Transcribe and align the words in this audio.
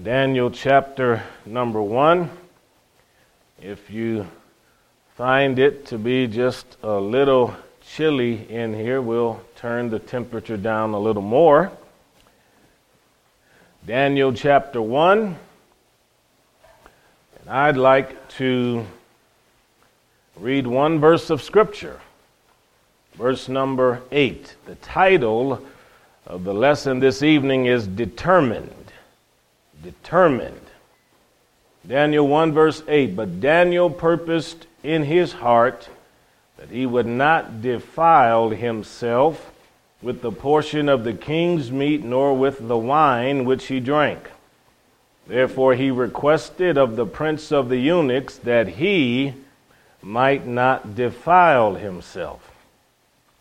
Daniel 0.00 0.50
chapter 0.50 1.22
number 1.44 1.82
one. 1.82 2.30
If 3.60 3.90
you 3.90 4.26
find 5.16 5.58
it 5.58 5.84
to 5.86 5.98
be 5.98 6.26
just 6.26 6.78
a 6.82 6.98
little 6.98 7.54
chilly 7.86 8.50
in 8.50 8.72
here, 8.72 9.02
we'll 9.02 9.42
turn 9.54 9.90
the 9.90 9.98
temperature 9.98 10.56
down 10.56 10.94
a 10.94 10.98
little 10.98 11.20
more. 11.20 11.70
Daniel 13.86 14.32
chapter 14.32 14.80
1. 14.80 15.36
And 17.40 17.50
I'd 17.50 17.76
like 17.76 18.28
to 18.38 18.86
read 20.36 20.66
one 20.66 21.00
verse 21.00 21.28
of 21.28 21.42
Scripture, 21.42 22.00
verse 23.16 23.46
number 23.46 24.00
8. 24.10 24.56
The 24.64 24.74
title 24.76 25.62
of 26.26 26.44
the 26.44 26.54
lesson 26.54 26.98
this 26.98 27.22
evening 27.22 27.66
is 27.66 27.86
Determined 27.86 28.81
determined. 29.82 30.60
Daniel 31.86 32.26
1, 32.28 32.52
verse 32.52 32.82
8 32.86 33.16
But 33.16 33.40
Daniel 33.40 33.90
purposed 33.90 34.66
in 34.82 35.04
his 35.04 35.32
heart 35.32 35.88
that 36.56 36.70
he 36.70 36.86
would 36.86 37.06
not 37.06 37.60
defile 37.60 38.50
himself 38.50 39.52
with 40.00 40.22
the 40.22 40.32
portion 40.32 40.88
of 40.88 41.04
the 41.04 41.12
king's 41.12 41.70
meat, 41.70 42.02
nor 42.02 42.36
with 42.36 42.66
the 42.66 42.76
wine 42.76 43.44
which 43.44 43.66
he 43.66 43.80
drank. 43.80 44.30
Therefore 45.26 45.74
he 45.74 45.90
requested 45.90 46.76
of 46.76 46.96
the 46.96 47.06
prince 47.06 47.52
of 47.52 47.68
the 47.68 47.78
eunuchs 47.78 48.36
that 48.38 48.68
he 48.68 49.34
might 50.02 50.46
not 50.46 50.94
defile 50.96 51.74
himself. 51.74 52.50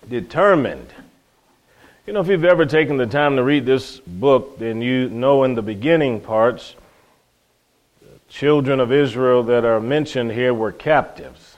Determined 0.08 0.94
you 2.08 2.14
know, 2.14 2.20
if 2.20 2.28
you've 2.28 2.46
ever 2.46 2.66
taken 2.66 2.98
the 2.98 3.06
time 3.06 3.36
to 3.36 3.44
read 3.44 3.66
this 3.66 4.00
book, 4.00 4.58
then 4.58 4.82
you 4.82 5.08
know 5.10 5.44
in 5.44 5.54
the 5.54 5.62
beginning 5.62 6.20
parts, 6.20 6.76
the 8.02 8.20
children 8.28 8.80
of 8.80 8.92
Israel 8.92 9.44
that 9.44 9.66
are 9.66 9.80
mentioned 9.80 10.32
here 10.32 10.52
were 10.52 10.72
captives. 10.72 11.58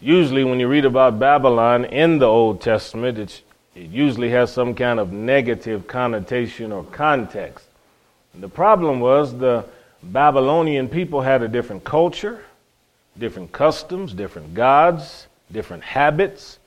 Usually, 0.00 0.42
when 0.42 0.58
you 0.58 0.66
read 0.66 0.84
about 0.84 1.20
Babylon 1.20 1.84
in 1.84 2.18
the 2.18 2.26
Old 2.26 2.60
Testament, 2.60 3.18
it 3.18 3.42
usually 3.74 4.30
has 4.30 4.52
some 4.52 4.74
kind 4.74 4.98
of 4.98 5.12
negative 5.12 5.86
connotation 5.86 6.72
or 6.72 6.82
context. 6.82 7.66
And 8.34 8.42
the 8.42 8.48
problem 8.48 8.98
was 8.98 9.36
the 9.36 9.64
Babylonian 10.02 10.88
people 10.88 11.20
had 11.20 11.42
a 11.42 11.48
different 11.48 11.84
culture, 11.84 12.44
different 13.16 13.52
customs, 13.52 14.12
different 14.12 14.54
gods, 14.54 15.28
different 15.52 15.84
habits, 15.84 16.58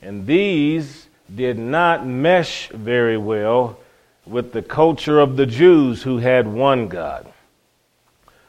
and 0.00 0.26
these 0.26 1.08
did 1.34 1.58
not 1.58 2.06
mesh 2.06 2.68
very 2.68 3.16
well 3.16 3.78
with 4.26 4.52
the 4.52 4.62
culture 4.62 5.18
of 5.18 5.36
the 5.36 5.46
Jews 5.46 6.02
who 6.02 6.18
had 6.18 6.46
one 6.46 6.88
God. 6.88 7.32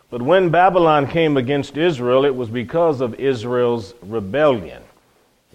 But 0.10 0.22
when 0.22 0.50
Babylon 0.50 1.08
came 1.08 1.38
against 1.38 1.76
Israel, 1.76 2.26
it 2.26 2.36
was 2.36 2.50
because 2.50 3.02
of 3.02 3.16
Israel's 3.16 3.96
rebellion. 4.04 4.84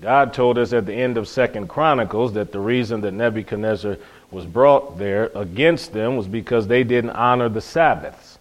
God 0.01 0.33
told 0.33 0.59
us 0.59 0.73
at 0.73 0.87
the 0.87 0.95
end 0.95 1.17
of 1.17 1.29
Second 1.29 1.69
Chronicles 1.69 2.33
that 2.35 2.53
the 2.53 2.61
reason 2.61 3.01
that 3.03 3.13
Nebuchadnezzar 3.13 3.99
was 4.31 4.47
brought 4.47 4.99
there 4.99 5.31
against 5.35 5.93
them 5.93 6.17
was 6.17 6.29
because 6.29 6.67
they 6.67 6.85
didn't 6.85 7.11
honor 7.11 7.49
the 7.49 7.61
Sabbaths. 7.61 8.39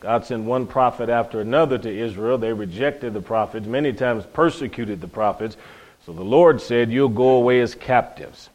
God 0.00 0.24
sent 0.24 0.44
one 0.44 0.66
prophet 0.66 1.08
after 1.08 1.40
another 1.40 1.78
to 1.78 1.88
Israel. 1.88 2.38
They 2.38 2.52
rejected 2.52 3.12
the 3.12 3.20
prophets, 3.20 3.66
many 3.66 3.92
times 3.92 4.24
persecuted 4.24 5.00
the 5.00 5.08
prophets, 5.08 5.56
so 6.10 6.14
the 6.14 6.24
Lord 6.24 6.60
said, 6.60 6.90
You'll 6.90 7.08
go 7.08 7.36
away 7.36 7.60
as 7.60 7.76
captives. 7.76 8.50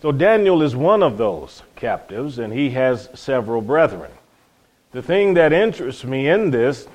So 0.00 0.10
Daniel 0.10 0.62
is 0.62 0.74
one 0.74 1.02
of 1.02 1.18
those 1.18 1.62
captives, 1.76 2.38
and 2.38 2.50
he 2.50 2.70
has 2.70 3.10
several 3.12 3.60
brethren. 3.60 4.10
The 4.92 5.02
thing 5.02 5.34
that 5.34 5.52
interests 5.52 6.02
me 6.02 6.26
in 6.26 6.50
this 6.50 6.88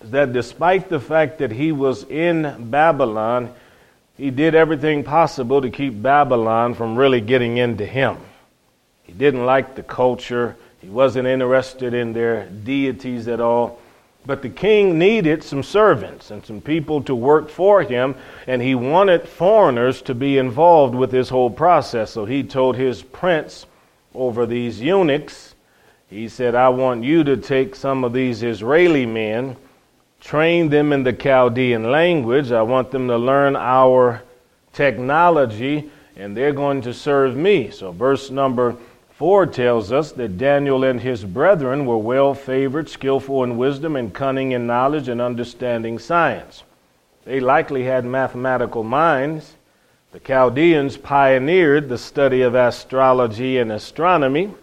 is 0.00 0.10
that 0.12 0.32
despite 0.32 0.88
the 0.88 0.98
fact 0.98 1.40
that 1.40 1.52
he 1.52 1.72
was 1.72 2.04
in 2.04 2.70
Babylon, 2.70 3.52
he 4.16 4.30
did 4.30 4.54
everything 4.54 5.04
possible 5.04 5.60
to 5.60 5.68
keep 5.68 6.00
Babylon 6.00 6.72
from 6.72 6.96
really 6.96 7.20
getting 7.20 7.58
into 7.58 7.84
him. 7.84 8.16
He 9.02 9.12
didn't 9.12 9.44
like 9.44 9.74
the 9.74 9.82
culture, 9.82 10.56
he 10.80 10.88
wasn't 10.88 11.28
interested 11.28 11.92
in 11.92 12.14
their 12.14 12.46
deities 12.46 13.28
at 13.28 13.40
all. 13.40 13.78
But 14.28 14.42
the 14.42 14.50
king 14.50 14.98
needed 14.98 15.42
some 15.42 15.62
servants 15.62 16.30
and 16.30 16.44
some 16.44 16.60
people 16.60 17.02
to 17.04 17.14
work 17.14 17.48
for 17.48 17.80
him, 17.82 18.14
and 18.46 18.60
he 18.60 18.74
wanted 18.74 19.26
foreigners 19.26 20.02
to 20.02 20.14
be 20.14 20.36
involved 20.36 20.94
with 20.94 21.10
this 21.10 21.30
whole 21.30 21.48
process. 21.48 22.10
So 22.10 22.26
he 22.26 22.42
told 22.42 22.76
his 22.76 23.02
prince 23.02 23.64
over 24.14 24.44
these 24.44 24.82
eunuchs, 24.82 25.54
he 26.10 26.28
said, 26.28 26.54
I 26.54 26.68
want 26.68 27.04
you 27.04 27.24
to 27.24 27.38
take 27.38 27.74
some 27.74 28.04
of 28.04 28.12
these 28.12 28.42
Israeli 28.42 29.06
men, 29.06 29.56
train 30.20 30.68
them 30.68 30.92
in 30.92 31.04
the 31.04 31.14
Chaldean 31.14 31.90
language. 31.90 32.52
I 32.52 32.60
want 32.60 32.90
them 32.90 33.08
to 33.08 33.16
learn 33.16 33.56
our 33.56 34.22
technology, 34.74 35.90
and 36.16 36.36
they're 36.36 36.52
going 36.52 36.82
to 36.82 36.92
serve 36.92 37.34
me. 37.34 37.70
So, 37.70 37.92
verse 37.92 38.30
number 38.30 38.76
4 39.18 39.46
tells 39.48 39.90
us 39.90 40.12
that 40.12 40.38
Daniel 40.38 40.84
and 40.84 41.00
his 41.00 41.24
brethren 41.24 41.86
were 41.86 41.98
well 41.98 42.34
favored, 42.34 42.88
skillful 42.88 43.42
in 43.42 43.56
wisdom, 43.56 43.96
and 43.96 44.14
cunning 44.14 44.52
in 44.52 44.68
knowledge 44.68 45.08
and 45.08 45.20
understanding 45.20 45.98
science. 45.98 46.62
They 47.24 47.40
likely 47.40 47.82
had 47.82 48.04
mathematical 48.04 48.84
minds. 48.84 49.56
The 50.12 50.20
Chaldeans 50.20 50.96
pioneered 50.98 51.88
the 51.88 51.98
study 51.98 52.42
of 52.42 52.54
astrology 52.54 53.58
and 53.58 53.72
astronomy. 53.72 54.54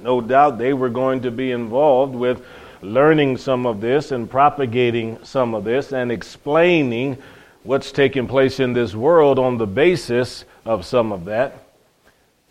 No 0.00 0.20
doubt 0.20 0.58
they 0.58 0.72
were 0.72 0.88
going 0.88 1.22
to 1.22 1.30
be 1.30 1.52
involved 1.52 2.16
with 2.16 2.44
learning 2.82 3.36
some 3.36 3.64
of 3.64 3.80
this 3.80 4.10
and 4.10 4.28
propagating 4.28 5.20
some 5.22 5.54
of 5.54 5.62
this 5.62 5.92
and 5.92 6.10
explaining 6.10 7.16
what's 7.62 7.92
taking 7.92 8.26
place 8.26 8.58
in 8.58 8.72
this 8.72 8.96
world 8.96 9.38
on 9.38 9.56
the 9.56 9.68
basis 9.68 10.44
of 10.64 10.84
some 10.84 11.12
of 11.12 11.26
that. 11.26 11.67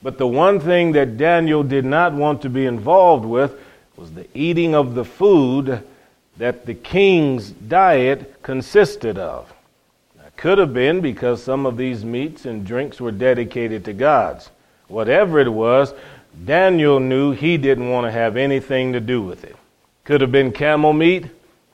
But 0.02 0.18
the 0.18 0.28
one 0.28 0.59
thing 0.59 0.91
that 0.94 1.18
Daniel 1.18 1.63
did 1.63 1.85
not 1.85 2.13
want 2.13 2.41
to 2.44 2.50
be 2.50 2.66
involved 2.66 3.25
with 3.25 3.59
was 3.96 4.13
the 4.13 4.28
eating 4.34 4.75
of 4.75 4.94
the 4.94 5.06
food 5.06 5.84
that 6.38 6.66
the 6.66 6.75
king's 6.75 7.50
diet 7.50 8.41
consisted 8.44 9.18
of. 9.18 9.52
That 10.22 10.38
could 10.38 10.59
have 10.59 10.74
been 10.74 11.02
because 11.02 11.41
some 11.41 11.66
of 11.66 11.78
these 11.78 12.06
meats 12.06 12.46
and 12.46 12.66
drinks 12.66 13.02
were 13.02 13.12
dedicated 13.12 13.85
to 13.85 13.94
gods. 13.94 14.52
Whatever 14.88 15.40
it 15.40 15.50
was, 15.50 15.94
Daniel 16.46 17.00
knew 17.00 17.31
he 17.31 17.58
didn't 17.58 17.90
want 17.90 18.06
to 18.06 18.12
have 18.12 18.38
anything 18.38 18.94
to 18.94 19.00
do 19.00 19.22
with 19.22 19.44
it. 19.44 19.56
Could 20.03 20.22
have 20.22 20.31
been 20.31 20.52
camel 20.52 20.94
meat, 20.94 21.25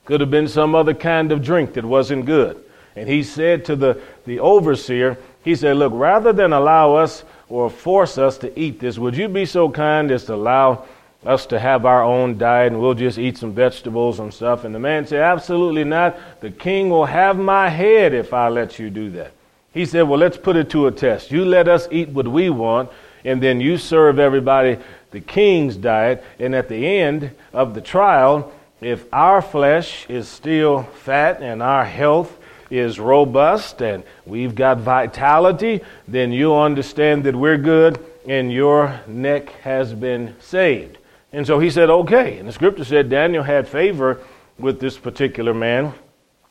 could 0.05 0.21
have 0.21 0.31
been 0.31 0.47
some 0.47 0.73
other 0.73 0.93
kind 0.93 1.31
of 1.31 1.43
drink 1.43 1.73
that 1.73 1.85
wasn't 1.85 2.25
good. 2.25 2.63
And 2.95 3.09
he 3.09 3.23
said 3.23 3.65
to 3.65 3.75
the, 3.75 4.01
the 4.25 4.39
overseer, 4.39 5.17
he 5.43 5.55
said, 5.55 5.77
Look, 5.77 5.91
rather 5.93 6.31
than 6.31 6.53
allow 6.53 6.95
us 6.95 7.23
or 7.53 7.69
force 7.69 8.17
us 8.17 8.39
to 8.39 8.59
eat 8.59 8.79
this, 8.79 8.97
would 8.97 9.15
you 9.15 9.27
be 9.27 9.45
so 9.45 9.69
kind 9.69 10.09
as 10.09 10.25
to 10.25 10.33
allow 10.33 10.83
us 11.23 11.45
to 11.45 11.59
have 11.59 11.85
our 11.85 12.03
own 12.03 12.35
diet 12.35 12.71
and 12.71 12.81
we'll 12.81 12.95
just 12.95 13.19
eat 13.19 13.37
some 13.37 13.53
vegetables 13.53 14.19
and 14.19 14.33
stuff? 14.33 14.63
And 14.63 14.73
the 14.73 14.79
man 14.79 15.05
said, 15.05 15.21
Absolutely 15.21 15.83
not. 15.83 16.17
The 16.41 16.49
king 16.49 16.89
will 16.89 17.05
have 17.05 17.37
my 17.37 17.69
head 17.69 18.11
if 18.15 18.33
I 18.33 18.49
let 18.49 18.79
you 18.79 18.89
do 18.89 19.11
that. 19.11 19.33
He 19.71 19.85
said, 19.85 20.01
Well, 20.01 20.17
let's 20.17 20.35
put 20.35 20.55
it 20.55 20.71
to 20.71 20.87
a 20.87 20.91
test. 20.91 21.29
You 21.29 21.45
let 21.45 21.67
us 21.67 21.87
eat 21.91 22.09
what 22.09 22.27
we 22.27 22.49
want, 22.49 22.89
and 23.23 23.41
then 23.41 23.61
you 23.61 23.77
serve 23.77 24.17
everybody 24.17 24.79
the 25.11 25.21
king's 25.21 25.77
diet. 25.77 26.23
And 26.39 26.55
at 26.55 26.69
the 26.69 26.87
end 26.87 27.35
of 27.53 27.75
the 27.75 27.81
trial, 27.81 28.51
if 28.81 29.05
our 29.13 29.43
flesh 29.43 30.09
is 30.09 30.27
still 30.27 30.83
fat 31.03 31.43
and 31.43 31.61
our 31.61 31.85
health 31.85 32.35
is 32.73 32.99
robust 32.99 33.81
and 33.81 34.03
we've 34.25 34.55
got 34.55 34.79
vitality, 34.79 35.81
then 36.07 36.31
you'll 36.31 36.59
understand 36.59 37.23
that 37.23 37.35
we're 37.35 37.57
good 37.57 38.03
and 38.27 38.51
your 38.51 38.99
neck 39.05 39.49
has 39.61 39.93
been 39.93 40.35
saved. 40.39 40.97
And 41.31 41.45
so 41.45 41.59
he 41.59 41.69
said, 41.69 41.89
okay. 41.89 42.39
And 42.39 42.47
the 42.47 42.51
scripture 42.51 42.83
said 42.83 43.09
Daniel 43.09 43.43
had 43.43 43.67
favor 43.67 44.21
with 44.57 44.79
this 44.79 44.97
particular 44.97 45.53
man. 45.53 45.93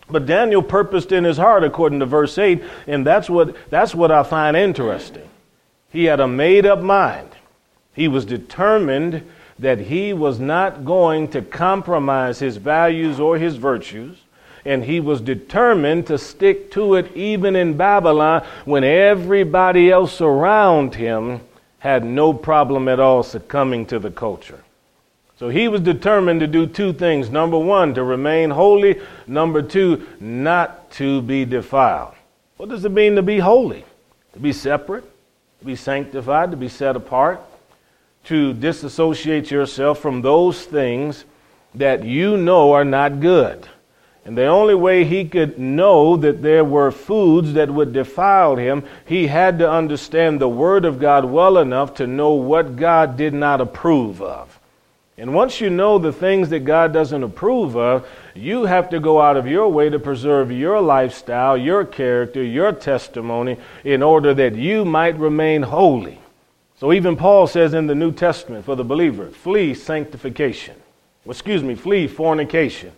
But 0.09 0.27
Daniel 0.27 0.63
purposed 0.63 1.11
in 1.11 1.25
his 1.25 1.39
heart, 1.39 1.65
according 1.65 2.01
to 2.01 2.07
verse 2.07 2.37
8, 2.39 2.63
and 2.87 3.07
that's 3.07 3.29
what, 3.31 3.57
that's 3.71 3.95
what 3.95 4.11
I 4.11 4.23
find 4.23 4.57
interesting. 4.57 5.29
He 5.91 6.05
had 6.05 6.21
a 6.21 6.29
made 6.29 6.67
up 6.67 6.81
mind. 6.81 7.31
He 7.95 8.09
was 8.09 8.25
determined 8.25 9.29
that 9.59 9.79
he 9.79 10.13
was 10.13 10.39
not 10.39 10.85
going 10.85 11.29
to 11.29 11.43
compromise 11.43 12.39
his 12.39 12.57
values 12.57 13.19
or 13.19 13.39
his 13.39 13.57
virtues 13.57 14.22
and 14.65 14.85
he 14.85 15.01
was 15.01 15.21
determined 15.21 16.07
to 16.07 16.19
stick 16.19 16.71
to 16.73 16.95
it 16.95 17.15
even 17.17 17.57
in 17.57 17.77
Babylon 17.77 18.45
when 18.65 18.85
everybody 18.85 19.91
else 19.91 20.21
around 20.21 20.95
him 20.95 21.41
had 21.79 22.05
no 22.05 22.33
problem 22.33 22.89
at 22.89 23.01
all 23.01 23.23
succumbing 23.23 23.87
to 23.87 23.99
the 23.99 24.11
culture. 24.11 24.63
So 25.37 25.49
he 25.49 25.67
was 25.67 25.81
determined 25.81 26.39
to 26.41 26.47
do 26.47 26.67
two 26.67 26.93
things. 26.93 27.29
Number 27.29 27.59
one, 27.59 27.95
to 27.95 28.05
remain 28.05 28.51
holy. 28.51 29.01
Number 29.27 29.63
two, 29.63 30.07
not 30.21 30.91
to 30.93 31.21
be 31.23 31.45
defiled. 31.45 32.15
What 32.57 32.69
does 32.69 32.85
it 32.85 32.93
mean 32.93 33.17
to 33.17 33.23
be 33.23 33.41
holy? 33.41 33.85
To 34.35 34.39
be 34.39 34.53
separate, 34.53 35.03
to 35.59 35.65
be 35.67 35.75
sanctified, 35.75 36.53
to 36.53 36.57
be 36.57 36.69
set 36.69 36.95
apart. 36.95 37.41
to 38.25 38.53
disassociate 38.53 39.51
yourself 39.51 39.99
from 39.99 40.23
those 40.23 40.65
things 40.65 41.25
that 41.75 42.05
you 42.05 42.37
know 42.37 42.73
are 42.73 42.85
not 42.85 43.21
good. 43.21 43.69
And 44.25 44.39
the 44.39 44.47
only 44.47 44.75
way 44.75 45.05
he 45.05 45.25
could 45.25 45.59
know 45.59 46.17
that 46.17 46.43
there 46.43 46.65
were 46.65 46.93
foods 46.93 47.55
that 47.55 47.71
would 47.71 47.93
defile 47.93 48.55
him, 48.55 48.85
he 49.05 49.27
had 49.27 49.59
to 49.59 49.71
understand 49.71 50.41
the 50.41 50.49
Word 50.49 50.85
of 50.85 51.01
God 51.01 51.25
well 51.25 51.59
enough 51.59 51.95
to 51.95 52.07
know 52.07 52.33
what 52.35 52.77
God 52.77 53.17
did 53.17 53.35
not 53.35 53.61
approve 53.61 54.23
of. 54.23 54.61
And 55.19 55.35
once 55.35 55.61
you 55.61 55.71
know 55.71 55.99
the 55.99 56.13
things 56.13 56.51
that 56.51 56.61
God 56.61 56.93
doesn't 56.93 57.23
approve 57.23 57.77
of, 57.77 58.07
you 58.35 58.65
have 58.65 58.91
to 58.91 59.01
go 59.01 59.21
out 59.21 59.37
of 59.37 59.47
your 59.47 59.69
way 59.69 59.91
to 59.91 59.99
preserve 59.99 60.53
your 60.53 60.81
lifestyle, 60.81 61.57
your 61.57 61.85
character, 61.85 62.43
your 62.43 62.73
testimony, 62.73 63.57
in 63.85 64.03
order 64.03 64.33
that 64.35 64.55
you 64.55 64.85
might 64.85 65.19
remain 65.19 65.63
holy. 65.63 66.19
So 66.79 66.93
even 66.93 67.17
Paul 67.17 67.47
says 67.47 67.75
in 67.75 67.89
the 67.89 67.95
New 67.95 68.13
Testament 68.13 68.65
for 68.65 68.75
the 68.75 68.85
believer, 68.85 69.31
flee 69.31 69.75
sanctification. 69.75 70.77
Excuse 71.27 71.63
me, 71.63 71.75
flee 71.75 72.07
fornication 72.07 72.93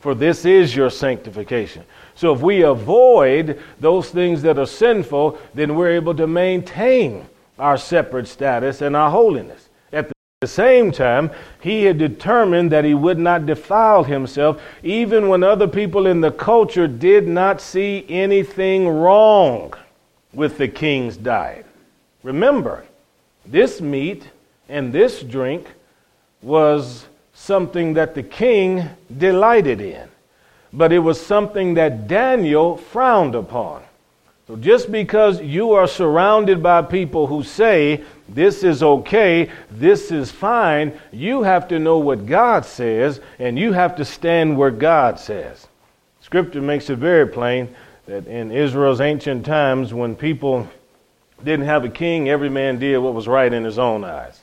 for 0.00 0.14
this 0.14 0.44
is 0.44 0.74
your 0.74 0.90
sanctification. 0.90 1.84
So 2.14 2.34
if 2.34 2.40
we 2.40 2.62
avoid 2.62 3.60
those 3.78 4.10
things 4.10 4.42
that 4.42 4.58
are 4.58 4.66
sinful, 4.66 5.38
then 5.54 5.76
we're 5.76 5.90
able 5.90 6.14
to 6.16 6.26
maintain 6.26 7.26
our 7.58 7.76
separate 7.76 8.26
status 8.26 8.80
and 8.80 8.96
our 8.96 9.10
holiness. 9.10 9.68
At 9.92 10.10
the 10.40 10.46
same 10.46 10.90
time, 10.90 11.30
he 11.60 11.84
had 11.84 11.98
determined 11.98 12.72
that 12.72 12.86
he 12.86 12.94
would 12.94 13.18
not 13.18 13.44
defile 13.44 14.02
himself, 14.02 14.60
even 14.82 15.28
when 15.28 15.42
other 15.42 15.68
people 15.68 16.06
in 16.06 16.22
the 16.22 16.32
culture 16.32 16.88
did 16.88 17.28
not 17.28 17.60
see 17.60 18.06
anything 18.08 18.88
wrong 18.88 19.74
with 20.32 20.56
the 20.56 20.68
king's 20.68 21.18
diet. 21.18 21.66
Remember, 22.22 22.84
this 23.44 23.82
meat 23.82 24.30
and 24.70 24.92
this 24.92 25.22
drink 25.22 25.66
was 26.40 27.04
something 27.50 27.94
that 27.94 28.14
the 28.14 28.22
king 28.22 28.88
delighted 29.18 29.80
in, 29.80 30.08
but 30.72 30.92
it 30.92 31.00
was 31.00 31.20
something 31.20 31.74
that 31.74 32.06
Daniel 32.06 32.76
frowned 32.76 33.34
upon. 33.34 33.82
So 34.46 34.54
just 34.54 34.92
because 34.92 35.42
you 35.42 35.72
are 35.72 35.88
surrounded 35.88 36.62
by 36.62 36.82
people 36.82 37.26
who 37.26 37.42
say 37.42 38.04
this 38.28 38.62
is 38.62 38.84
okay, 38.84 39.50
this 39.68 40.12
is 40.12 40.30
fine, 40.30 40.96
you 41.10 41.42
have 41.42 41.66
to 41.68 41.80
know 41.80 41.98
what 41.98 42.24
God 42.24 42.64
says 42.64 43.20
and 43.40 43.58
you 43.58 43.72
have 43.72 43.96
to 43.96 44.04
stand 44.04 44.56
where 44.56 44.70
God 44.70 45.18
says. 45.18 45.66
Scripture 46.20 46.62
makes 46.62 46.88
it 46.88 46.98
very 46.98 47.26
plain 47.26 47.74
that 48.06 48.28
in 48.28 48.52
Israel's 48.52 49.00
ancient 49.00 49.44
times, 49.44 49.92
when 49.92 50.14
people 50.14 50.68
didn't 51.42 51.66
have 51.66 51.84
a 51.84 51.88
king, 51.88 52.28
every 52.28 52.48
man 52.48 52.78
did 52.78 52.98
what 52.98 53.14
was 53.14 53.26
right 53.26 53.52
in 53.52 53.64
his 53.64 53.80
own 53.80 54.04
eyes. 54.04 54.40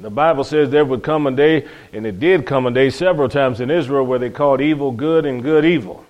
The 0.00 0.10
Bible 0.10 0.44
says 0.44 0.70
there 0.70 0.84
would 0.84 1.02
come 1.02 1.26
a 1.26 1.32
day, 1.32 1.66
and 1.92 2.06
it 2.06 2.20
did 2.20 2.46
come 2.46 2.66
a 2.66 2.70
day 2.70 2.90
several 2.90 3.28
times 3.28 3.60
in 3.60 3.70
Israel, 3.70 4.06
where 4.06 4.18
they 4.18 4.30
called 4.30 4.60
evil 4.60 4.92
good 4.92 5.26
and 5.26 5.42
good 5.42 5.64
evil. 5.64 6.04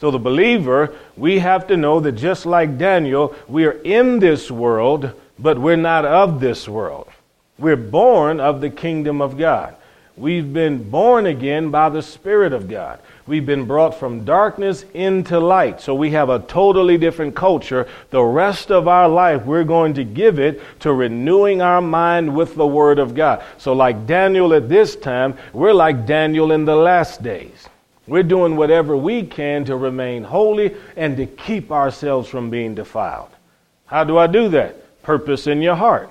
So, 0.00 0.10
the 0.10 0.18
believer, 0.18 0.94
we 1.16 1.38
have 1.40 1.66
to 1.68 1.76
know 1.76 2.00
that 2.00 2.12
just 2.12 2.46
like 2.46 2.78
Daniel, 2.78 3.34
we 3.48 3.64
are 3.66 3.80
in 3.82 4.18
this 4.18 4.50
world, 4.50 5.12
but 5.38 5.58
we're 5.58 5.76
not 5.76 6.04
of 6.04 6.40
this 6.40 6.68
world. 6.68 7.08
We're 7.58 7.76
born 7.76 8.40
of 8.40 8.60
the 8.60 8.70
kingdom 8.70 9.20
of 9.20 9.38
God. 9.38 9.76
We've 10.16 10.52
been 10.52 10.90
born 10.90 11.24
again 11.24 11.70
by 11.70 11.88
the 11.88 12.02
Spirit 12.02 12.52
of 12.52 12.68
God. 12.68 13.00
We've 13.26 13.46
been 13.46 13.64
brought 13.64 13.98
from 13.98 14.24
darkness 14.24 14.84
into 14.92 15.40
light. 15.40 15.80
So 15.80 15.94
we 15.94 16.10
have 16.10 16.28
a 16.28 16.40
totally 16.40 16.98
different 16.98 17.34
culture. 17.34 17.88
The 18.10 18.22
rest 18.22 18.70
of 18.70 18.88
our 18.88 19.08
life, 19.08 19.44
we're 19.46 19.64
going 19.64 19.94
to 19.94 20.04
give 20.04 20.38
it 20.38 20.60
to 20.80 20.92
renewing 20.92 21.62
our 21.62 21.80
mind 21.80 22.34
with 22.34 22.56
the 22.56 22.66
Word 22.66 22.98
of 22.98 23.14
God. 23.14 23.42
So, 23.56 23.72
like 23.72 24.06
Daniel 24.06 24.52
at 24.52 24.68
this 24.68 24.96
time, 24.96 25.38
we're 25.54 25.72
like 25.72 26.04
Daniel 26.04 26.52
in 26.52 26.66
the 26.66 26.76
last 26.76 27.22
days. 27.22 27.68
We're 28.06 28.22
doing 28.22 28.56
whatever 28.56 28.96
we 28.96 29.22
can 29.22 29.64
to 29.66 29.76
remain 29.76 30.24
holy 30.24 30.74
and 30.96 31.16
to 31.16 31.26
keep 31.26 31.70
ourselves 31.70 32.28
from 32.28 32.50
being 32.50 32.74
defiled. 32.74 33.30
How 33.86 34.04
do 34.04 34.18
I 34.18 34.26
do 34.26 34.48
that? 34.50 35.02
Purpose 35.02 35.46
in 35.46 35.62
your 35.62 35.76
heart. 35.76 36.10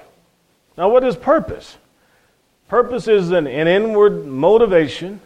Now, 0.78 0.90
what 0.90 1.04
is 1.04 1.16
purpose? 1.16 1.78
Purpose 2.72 3.10
is 3.10 3.32
an, 3.32 3.48
an 3.48 3.68
inward 3.68 4.26
motivation, 4.26 5.20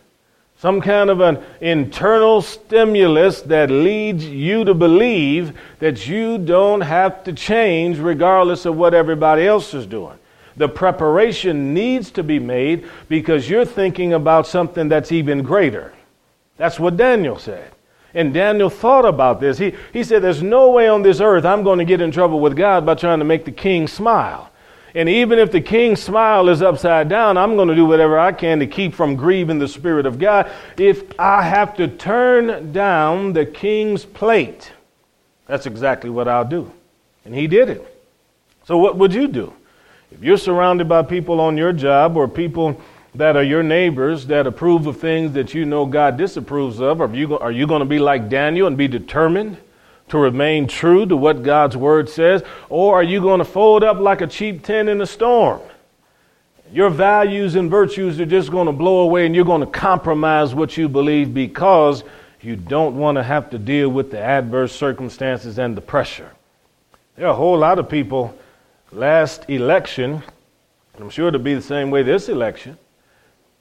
some 0.58 0.82
kind 0.82 1.12
of 1.12 1.20
an 1.20 1.44
internal 1.62 2.42
stimulus 2.42 3.42
that 3.42 3.70
leads 3.70 4.26
you 4.26 4.64
to 4.64 4.74
believe 4.74 5.56
that 5.78 6.08
you 6.08 6.40
don't 6.40 6.82
have 6.82 7.24
to 7.26 7.34
change 7.34 8.00
regardless 8.00 8.66
of 8.66 8.76
what 8.76 8.96
everybody 8.96 9.46
else 9.46 9.76
is 9.76 9.86
doing. 9.86 10.18
The 10.58 10.68
preparation 10.68 11.72
needs 11.72 12.10
to 12.14 12.24
be 12.24 12.40
made 12.40 12.90
because 13.10 13.48
you're 13.48 13.64
thinking 13.64 14.14
about 14.14 14.48
something 14.48 14.90
that's 14.90 15.12
even 15.12 15.44
greater. 15.44 15.94
That's 16.58 16.80
what 16.80 16.98
Daniel 16.98 17.38
said. 17.38 17.72
And 18.16 18.34
Daniel 18.34 18.72
thought 18.72 19.06
about 19.06 19.40
this. 19.40 19.60
He, 19.60 19.76
he 19.94 20.04
said, 20.04 20.24
There's 20.24 20.42
no 20.42 20.72
way 20.72 20.88
on 20.88 21.04
this 21.04 21.20
earth 21.20 21.46
I'm 21.46 21.62
going 21.62 21.78
to 21.78 21.86
get 21.86 22.02
in 22.02 22.10
trouble 22.10 22.40
with 22.40 22.58
God 22.58 22.88
by 22.88 22.96
trying 22.96 23.20
to 23.20 23.26
make 23.26 23.46
the 23.46 23.52
king 23.52 23.88
smile. 23.88 24.50
And 24.96 25.10
even 25.10 25.40
if 25.40 25.52
the 25.52 25.60
king's 25.60 26.02
smile 26.02 26.48
is 26.48 26.62
upside 26.62 27.10
down, 27.10 27.36
I'm 27.36 27.58
going 27.58 27.68
to 27.68 27.76
do 27.76 27.86
whatever 27.86 28.18
I 28.18 28.32
can 28.32 28.60
to 28.60 28.68
keep 28.68 28.94
from 28.94 29.18
grieving 29.18 29.60
the 29.60 29.68
Spirit 29.68 30.06
of 30.06 30.18
God. 30.18 30.50
If 30.78 31.04
I 31.20 31.42
have 31.42 31.76
to 31.76 31.90
turn 31.90 32.72
down 32.72 33.34
the 33.34 33.46
king's 33.46 34.06
plate, 34.06 34.72
that's 35.48 35.66
exactly 35.66 36.10
what 36.10 36.30
I'll 36.30 36.46
do. 36.46 36.72
And 37.26 37.36
he 37.36 37.46
did 37.46 37.70
it. 37.70 37.92
So, 38.64 38.78
what 38.78 38.98
would 38.98 39.14
you 39.14 39.28
do? 39.28 39.54
If 40.12 40.24
you're 40.24 40.38
surrounded 40.38 40.88
by 40.88 41.02
people 41.02 41.42
on 41.42 41.58
your 41.58 41.74
job 41.74 42.16
or 42.16 42.26
people 42.30 42.80
that 43.16 43.36
are 43.36 43.44
your 43.44 43.64
neighbors 43.64 44.26
that 44.28 44.48
approve 44.48 44.88
of 44.88 44.98
things 44.98 45.34
that 45.34 45.54
you 45.54 45.66
know 45.66 45.86
God 45.86 46.16
disapproves 46.16 46.80
of, 46.80 47.02
are 47.02 47.14
you, 47.14 47.38
are 47.38 47.52
you 47.52 47.68
going 47.68 47.82
to 47.82 47.86
be 47.86 48.00
like 48.00 48.30
Daniel 48.30 48.68
and 48.68 48.78
be 48.78 48.88
determined 48.88 49.58
to 50.10 50.18
remain 50.18 50.68
true 50.68 51.06
to 51.06 51.16
what 51.18 51.44
God's 51.44 51.76
word 51.76 52.10
says? 52.10 52.44
Or 52.70 52.96
are 52.96 53.04
you 53.04 53.22
going 53.22 53.40
to 53.40 53.46
fold 53.46 53.84
up 53.84 54.00
like 54.00 54.22
a 54.22 54.28
cheap 54.28 54.64
tent 54.64 54.90
in 54.90 55.02
a 55.02 55.06
storm? 55.06 55.62
Your 56.72 56.90
values 56.90 57.56
and 57.56 57.70
virtues 57.70 58.20
are 58.20 58.26
just 58.26 58.52
going 58.52 58.68
to 58.68 58.74
blow 58.74 59.00
away 59.00 59.26
and 59.26 59.36
you're 59.36 59.46
going 59.46 59.62
to 59.62 59.68
compromise 59.68 60.54
what 60.54 60.78
you 60.78 60.90
believe 60.90 61.34
because 61.34 62.04
you 62.42 62.56
don't 62.56 62.98
want 62.98 63.18
to 63.18 63.24
have 63.24 63.50
to 63.52 63.58
deal 63.58 63.90
with 63.90 64.12
the 64.12 64.20
adverse 64.20 64.76
circumstances 64.76 65.58
and 65.58 65.76
the 65.76 65.82
pressure. 65.82 66.32
There 67.16 67.28
are 67.28 67.32
a 67.32 67.36
whole 67.36 67.58
lot 67.58 67.80
of 67.80 67.90
people 67.90 68.38
last 68.92 69.50
election, 69.50 70.24
and 70.94 71.04
I'm 71.04 71.10
sure 71.10 71.30
it'll 71.30 71.40
be 71.40 71.56
the 71.56 71.62
same 71.62 71.90
way 71.92 72.04
this 72.04 72.30
election, 72.30 72.78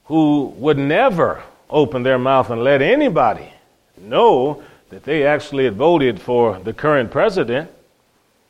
who 0.05 0.53
would 0.57 0.77
never 0.77 1.43
open 1.71 2.03
their 2.03 2.19
mouth 2.19 2.51
and 2.51 2.63
let 2.63 2.83
anybody 2.83 3.49
know 3.97 4.63
that 4.95 5.03
they 5.03 5.27
actually 5.27 5.65
had 5.65 5.75
voted 5.75 6.21
for 6.21 6.61
the 6.61 6.73
current 6.73 7.11
president. 7.11 7.69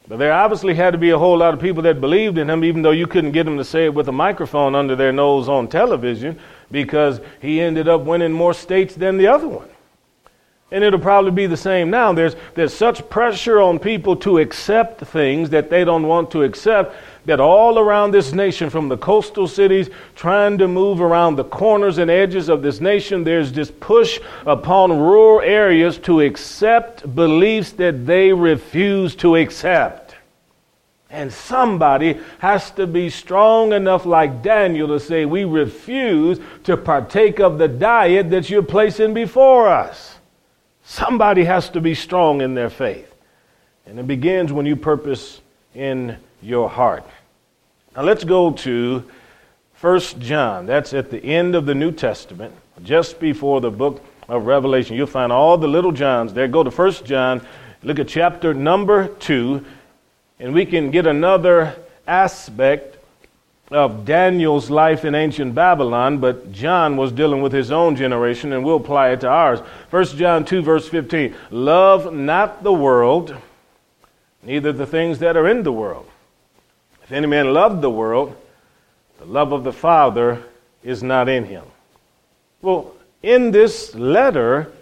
But 0.07 0.19
there 0.19 0.31
obviously 0.31 0.75
had 0.75 0.91
to 0.91 0.99
be 0.99 1.09
a 1.09 1.19
whole 1.19 1.39
lot 1.39 1.55
of 1.55 1.61
people 1.61 1.83
that 1.85 2.03
believed 2.03 2.37
in 2.37 2.51
him, 2.51 2.65
even 2.65 2.83
though 2.83 2.91
you 2.91 3.07
couldn't 3.07 3.33
get 3.33 3.45
them 3.45 3.57
to 3.57 3.65
say 3.65 3.87
it 3.87 3.95
with 3.95 4.09
a 4.09 4.13
microphone 4.13 4.75
under 4.75 4.95
their 4.95 5.11
nose 5.11 5.49
on 5.49 5.69
television, 5.69 6.39
because 6.71 7.23
he 7.41 7.63
ended 7.63 7.89
up 7.89 8.03
winning 8.03 8.31
more 8.31 8.53
states 8.53 8.95
than 8.95 9.17
the 9.17 9.27
other 9.27 9.49
one. 9.49 9.71
And 10.75 10.83
it'll 10.83 10.99
probably 10.99 11.31
be 11.31 11.47
the 11.47 11.57
same 11.57 11.89
now. 11.89 12.13
There's, 12.13 12.35
there's 12.55 12.75
such 12.75 13.09
pressure 13.09 13.61
on 13.61 13.79
people 13.79 14.17
to 14.17 14.39
accept 14.39 15.03
things 15.03 15.51
that 15.51 15.71
they 15.71 15.85
don't 15.85 16.09
want 16.09 16.33
to 16.33 16.43
accept 16.43 16.97
that 17.27 17.39
all 17.39 17.79
around 17.79 18.11
this 18.11 18.33
nation, 18.33 18.71
from 18.71 18.89
the 18.89 18.97
coastal 18.97 19.47
cities 19.47 19.89
trying 20.17 20.59
to 20.59 20.67
move 20.67 21.01
around 21.01 21.37
the 21.37 21.45
corners 21.45 21.99
and 21.99 22.11
edges 22.11 22.49
of 22.49 22.63
this 22.63 22.81
nation, 22.81 23.23
there's 23.23 23.53
this 23.53 23.71
push 23.71 24.19
upon 24.47 24.91
rural 24.91 25.41
areas 25.43 25.97
to 25.99 26.23
accept 26.23 27.15
beliefs 27.15 27.71
that 27.75 28.05
they 28.05 28.33
refuse 28.33 29.15
to 29.15 29.37
accept. 29.37 30.17
And 31.09 31.33
somebody 31.33 32.19
has 32.41 32.73
to 32.73 32.89
be 32.89 33.11
strong 33.11 33.73
enough, 33.73 34.07
like 34.07 34.43
Daniel, 34.43 34.89
to 34.89 34.99
say, 34.99 35.25
We 35.25 35.45
refuse 35.45 36.41
to 36.65 36.77
partake 36.77 37.39
of 37.39 37.59
the 37.59 37.69
diet 37.69 38.31
that 38.31 38.51
you're 38.51 38.65
placing 38.65 39.15
before 39.15 39.69
us. 39.69 40.14
Somebody 40.85 41.45
has 41.45 41.71
to 41.71 41.81
be 41.81 41.95
strong 41.95 42.41
in 42.41 42.55
their 42.55 42.71
faith. 42.71 43.13
And 43.87 43.99
it 43.99 44.07
begins 44.07 44.53
when 44.53 44.67
you 44.67 44.77
purpose 44.77 45.41
in 45.75 46.17
your 46.41 46.69
heart. 46.69 47.05
Now 47.97 48.03
let's 48.03 48.25
go 48.25 48.53
to 48.53 49.05
1 49.81 50.01
John. 50.21 50.67
That's 50.67 50.95
at 50.95 51.11
the 51.11 51.23
end 51.23 51.55
of 51.55 51.67
the 51.67 51.75
New 51.75 51.93
Testament, 51.93 52.55
just 52.83 53.21
before 53.21 53.61
the 53.61 53.71
book 53.71 54.03
of 54.29 54.47
Revelation. 54.47 54.97
You'll 54.97 55.07
find 55.07 55.33
all 55.33 55.59
the 55.59 55.69
little 55.69 55.93
Johns 55.93 56.33
there. 56.33 56.49
Go 56.49 56.63
to 56.63 56.71
1 56.71 56.93
John, 57.05 57.47
look 57.83 57.99
at 57.99 58.09
chapter 58.09 58.55
number 58.55 59.09
2, 59.09 59.65
and 60.41 60.55
we 60.55 60.65
can 60.65 60.91
get 60.91 61.07
another 61.07 61.77
aspect 62.07 62.94
of 63.71 64.05
Daniel's 64.05 64.71
life 64.71 65.05
in 65.05 65.15
ancient 65.15 65.55
Babylon, 65.55 66.19
but 66.19 66.53
John 66.53 66.97
was 66.97 67.13
dealing 67.13 67.43
with 67.43 67.53
his 67.53 67.73
own 67.73 67.97
generation, 67.97 68.53
and 68.53 68.65
we'll 68.65 68.77
apply 68.77 69.11
it 69.11 69.21
to 69.21 69.29
ours. 69.29 69.61
1 69.91 70.05
John 70.17 70.45
2, 70.45 70.63
verse 70.63 70.89
15 70.89 71.35
Love 71.51 72.13
not 72.13 72.63
the 72.63 72.73
world, 72.73 73.35
neither 74.43 74.73
the 74.73 74.87
things 74.87 75.19
that 75.21 75.37
are 75.37 75.49
in 75.49 75.63
the 75.63 75.73
world. 75.73 76.07
If 77.03 77.13
any 77.13 77.27
man 77.27 77.53
loved 77.53 77.81
the 77.81 77.91
world, 77.91 78.37
the 79.19 79.27
love 79.27 79.53
of 79.53 79.65
the 79.65 79.73
Father 79.73 80.43
is 80.83 81.03
not 81.03 81.29
in 81.29 81.45
him. 81.45 81.65
Well, 82.61 82.95
in 83.23 83.51
this 83.51 83.95
letter, 83.95 84.73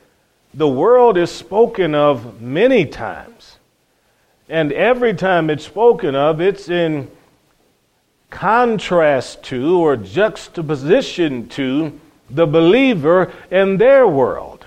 the 0.54 0.68
world 0.68 1.16
is 1.16 1.30
spoken 1.30 1.94
of 1.94 2.40
many 2.40 2.84
times. 2.86 3.56
And 4.48 4.72
every 4.72 5.14
time 5.14 5.48
it's 5.48 5.64
spoken 5.64 6.14
of, 6.14 6.40
it's 6.40 6.68
in 6.68 7.10
contrast 8.32 9.42
to 9.44 9.78
or 9.78 9.96
juxtaposition 9.96 11.48
to 11.50 12.00
the 12.30 12.46
believer 12.46 13.30
and 13.50 13.78
their 13.78 14.08
world. 14.08 14.66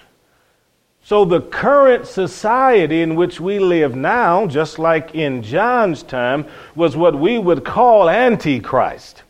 So, 1.04 1.26
the 1.26 1.42
current 1.42 2.08
society 2.08 3.02
in 3.02 3.16
which 3.16 3.40
we 3.40 3.60
live 3.60 3.96
now, 3.96 4.48
just 4.48 4.80
like 4.80 5.14
in 5.14 5.44
John's 5.44 6.02
time, 6.02 6.48
was 6.76 6.96
what 6.96 7.20
we 7.20 7.38
would 7.38 7.64
call 7.64 8.10
Antichrist. 8.10 9.24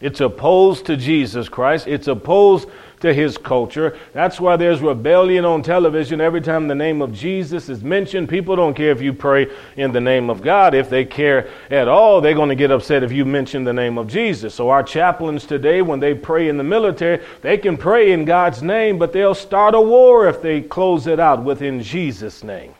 It's 0.00 0.20
opposed 0.20 0.86
to 0.86 0.96
Jesus 0.96 1.48
Christ, 1.48 1.86
it's 1.86 2.08
opposed 2.08 2.68
to 3.00 3.12
his 3.12 3.36
culture. 3.36 3.98
That's 4.12 4.40
why 4.40 4.56
there's 4.56 4.80
rebellion 4.80 5.44
on 5.44 5.62
television. 5.62 6.20
Every 6.20 6.40
time 6.40 6.68
the 6.68 6.74
name 6.74 7.02
of 7.02 7.12
Jesus 7.12 7.68
is 7.68 7.82
mentioned, 7.82 8.28
people 8.28 8.56
don't 8.56 8.74
care 8.74 8.90
if 8.90 9.00
you 9.00 9.12
pray 9.12 9.48
in 9.76 9.92
the 9.92 10.00
name 10.00 10.30
of 10.30 10.42
God. 10.42 10.74
If 10.74 10.90
they 10.90 11.04
care 11.04 11.48
at 11.70 11.88
all, 11.88 12.20
they're 12.20 12.34
going 12.34 12.48
to 12.50 12.54
get 12.54 12.70
upset 12.70 13.02
if 13.02 13.12
you 13.12 13.24
mention 13.24 13.64
the 13.64 13.72
name 13.72 13.98
of 13.98 14.06
Jesus. 14.06 14.54
So, 14.54 14.70
our 14.70 14.82
chaplains 14.82 15.46
today, 15.46 15.82
when 15.82 16.00
they 16.00 16.14
pray 16.14 16.48
in 16.48 16.56
the 16.56 16.64
military, 16.64 17.24
they 17.42 17.58
can 17.58 17.76
pray 17.76 18.12
in 18.12 18.24
God's 18.24 18.62
name, 18.62 18.98
but 18.98 19.12
they'll 19.12 19.34
start 19.34 19.74
a 19.74 19.80
war 19.80 20.28
if 20.28 20.42
they 20.42 20.60
close 20.60 21.06
it 21.06 21.18
out 21.18 21.42
within 21.42 21.82
Jesus' 21.82 22.44
name. 22.44 22.74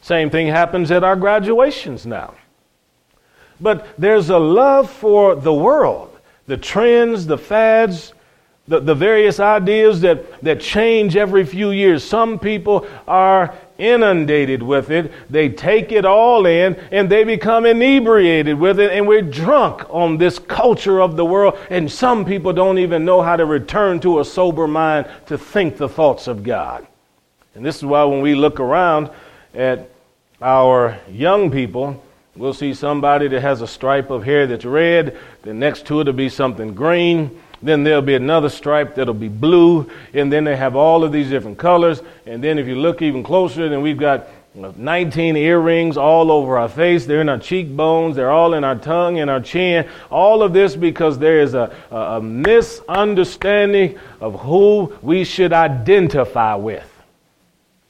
Same 0.00 0.30
thing 0.30 0.48
happens 0.48 0.90
at 0.90 1.04
our 1.04 1.16
graduations 1.16 2.04
now. 2.04 2.34
But 3.60 3.86
there's 3.96 4.30
a 4.30 4.38
love 4.38 4.90
for 4.90 5.36
the 5.36 5.54
world, 5.54 6.18
the 6.48 6.56
trends, 6.56 7.26
the 7.26 7.38
fads, 7.38 8.12
the, 8.72 8.80
the 8.80 8.94
various 8.94 9.38
ideas 9.38 10.00
that, 10.00 10.40
that 10.42 10.58
change 10.58 11.14
every 11.14 11.44
few 11.44 11.72
years. 11.72 12.02
Some 12.02 12.38
people 12.38 12.86
are 13.06 13.54
inundated 13.76 14.62
with 14.62 14.90
it. 14.90 15.12
They 15.28 15.50
take 15.50 15.92
it 15.92 16.06
all 16.06 16.46
in 16.46 16.76
and 16.90 17.10
they 17.10 17.22
become 17.24 17.66
inebriated 17.66 18.58
with 18.58 18.80
it, 18.80 18.90
and 18.90 19.06
we're 19.06 19.20
drunk 19.20 19.84
on 19.90 20.16
this 20.16 20.38
culture 20.38 21.02
of 21.02 21.16
the 21.16 21.24
world. 21.24 21.58
And 21.68 21.92
some 21.92 22.24
people 22.24 22.54
don't 22.54 22.78
even 22.78 23.04
know 23.04 23.20
how 23.20 23.36
to 23.36 23.44
return 23.44 24.00
to 24.00 24.20
a 24.20 24.24
sober 24.24 24.66
mind 24.66 25.06
to 25.26 25.36
think 25.36 25.76
the 25.76 25.88
thoughts 25.88 26.26
of 26.26 26.42
God. 26.42 26.86
And 27.54 27.62
this 27.62 27.76
is 27.76 27.84
why 27.84 28.04
when 28.04 28.22
we 28.22 28.34
look 28.34 28.58
around 28.58 29.10
at 29.52 29.90
our 30.40 30.98
young 31.10 31.50
people, 31.50 32.02
we'll 32.36 32.54
see 32.54 32.72
somebody 32.72 33.28
that 33.28 33.42
has 33.42 33.60
a 33.60 33.66
stripe 33.66 34.08
of 34.08 34.24
hair 34.24 34.46
that's 34.46 34.64
red, 34.64 35.18
then 35.42 35.58
next 35.58 35.84
to 35.88 36.00
it 36.00 36.06
will 36.06 36.14
be 36.14 36.30
something 36.30 36.72
green 36.72 37.38
then 37.62 37.84
there'll 37.84 38.02
be 38.02 38.14
another 38.14 38.48
stripe 38.48 38.94
that'll 38.96 39.14
be 39.14 39.28
blue, 39.28 39.90
and 40.12 40.32
then 40.32 40.44
they 40.44 40.56
have 40.56 40.76
all 40.76 41.04
of 41.04 41.12
these 41.12 41.30
different 41.30 41.58
colors. 41.58 42.02
And 42.26 42.42
then 42.42 42.58
if 42.58 42.66
you 42.66 42.74
look 42.74 43.02
even 43.02 43.22
closer, 43.22 43.68
then 43.68 43.82
we've 43.82 43.98
got 43.98 44.28
19 44.54 45.36
earrings 45.36 45.96
all 45.96 46.30
over 46.30 46.58
our 46.58 46.68
face. 46.68 47.06
They're 47.06 47.22
in 47.22 47.28
our 47.28 47.38
cheekbones. 47.38 48.16
They're 48.16 48.30
all 48.30 48.54
in 48.54 48.64
our 48.64 48.76
tongue 48.76 49.18
and 49.18 49.30
our 49.30 49.40
chin. 49.40 49.88
All 50.10 50.42
of 50.42 50.52
this 50.52 50.76
because 50.76 51.18
there 51.18 51.40
is 51.40 51.54
a, 51.54 51.74
a, 51.90 51.96
a 51.96 52.20
misunderstanding 52.20 53.98
of 54.20 54.40
who 54.40 54.94
we 55.00 55.24
should 55.24 55.52
identify 55.52 56.54
with. 56.54 56.91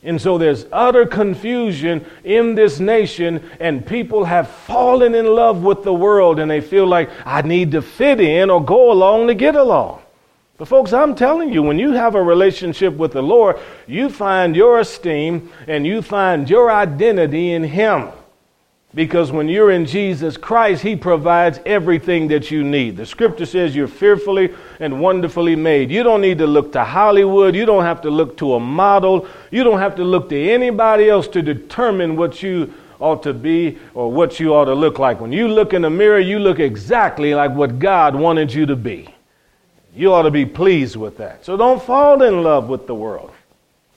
And 0.05 0.21
so 0.21 0.37
there's 0.37 0.67
utter 0.73 1.07
confusion 1.07 2.05
in 2.25 2.57
this 2.57 2.81
nation, 2.81 3.49
and 3.61 3.87
people 3.87 4.25
have 4.25 4.49
fallen 4.49 5.15
in 5.15 5.27
love 5.27 5.63
with 5.63 5.85
the 5.85 5.95
world, 5.95 6.41
and 6.41 6.51
they 6.51 6.61
feel 6.61 6.87
like, 6.87 7.09
I 7.25 7.43
need 7.43 7.71
to 7.73 7.83
fit 7.83 8.21
in 8.21 8.51
or 8.51 8.65
go 8.65 8.91
along 8.91 9.29
to 9.29 9.35
get 9.35 9.55
along. 9.55 10.03
But, 10.59 10.69
folks, 10.69 10.93
I'm 10.93 11.15
telling 11.15 11.53
you, 11.53 11.63
when 11.63 11.79
you 11.79 11.93
have 11.93 12.15
a 12.15 12.23
relationship 12.23 12.95
with 12.95 13.13
the 13.13 13.23
Lord, 13.23 13.59
you 13.87 14.09
find 14.09 14.57
your 14.57 14.81
esteem 14.81 15.51
and 15.67 15.87
you 15.87 16.03
find 16.03 16.51
your 16.51 16.71
identity 16.71 17.53
in 17.53 17.63
Him. 17.63 18.09
Because 18.95 19.33
when 19.33 19.49
you're 19.49 19.71
in 19.71 19.87
Jesus 19.87 20.37
Christ, 20.37 20.83
He 20.83 20.97
provides 20.97 21.61
everything 21.65 22.29
that 22.29 22.51
you 22.51 22.63
need. 22.63 22.97
The 22.99 23.07
scripture 23.07 23.47
says 23.47 23.75
you're 23.75 23.89
fearfully 23.89 24.55
and 24.81 25.01
wonderfully 25.01 25.57
made. 25.57 25.91
You 25.91 26.03
don't 26.03 26.21
need 26.21 26.37
to 26.39 26.47
look 26.47 26.73
to 26.73 26.85
Hollywood. 26.85 27.57
You 27.57 27.65
don't 27.65 27.85
have 27.85 28.03
to 28.03 28.11
look 28.11 28.37
to 28.39 28.55
a 28.55 28.61
model. 28.61 29.27
You 29.51 29.65
don't 29.65 29.79
have 29.79 29.97
to 29.97 30.05
look 30.05 30.29
to 30.29 30.51
anybody 30.51 31.09
else 31.09 31.27
to 31.29 31.41
determine 31.41 32.17
what 32.17 32.43
you 32.43 32.75
ought 33.01 33.23
to 33.23 33.33
be 33.33 33.79
or 33.95 34.13
what 34.13 34.39
you 34.39 34.55
ought 34.55 34.67
to 34.67 34.75
look 34.75 34.99
like. 34.99 35.21
When 35.21 35.33
you 35.33 35.49
look 35.49 35.73
in 35.73 35.83
the 35.83 35.91
mirror, 35.91 36.21
you 36.21 36.39
look 36.39 36.61
exactly 36.61 37.35
like 37.35 37.53
what 37.53 37.79
God 37.79 38.15
wanted 38.15 38.53
you 38.53 38.67
to 38.67 38.77
be. 38.77 39.09
You 39.95 40.13
ought 40.13 40.23
to 40.23 40.31
be 40.31 40.45
pleased 40.45 40.97
with 40.97 41.17
that. 41.17 41.45
So 41.47 41.57
don't 41.57 41.83
fall 41.83 42.23
in 42.23 42.43
love 42.43 42.69
with 42.69 42.87
the 42.87 42.95
world. 42.95 43.33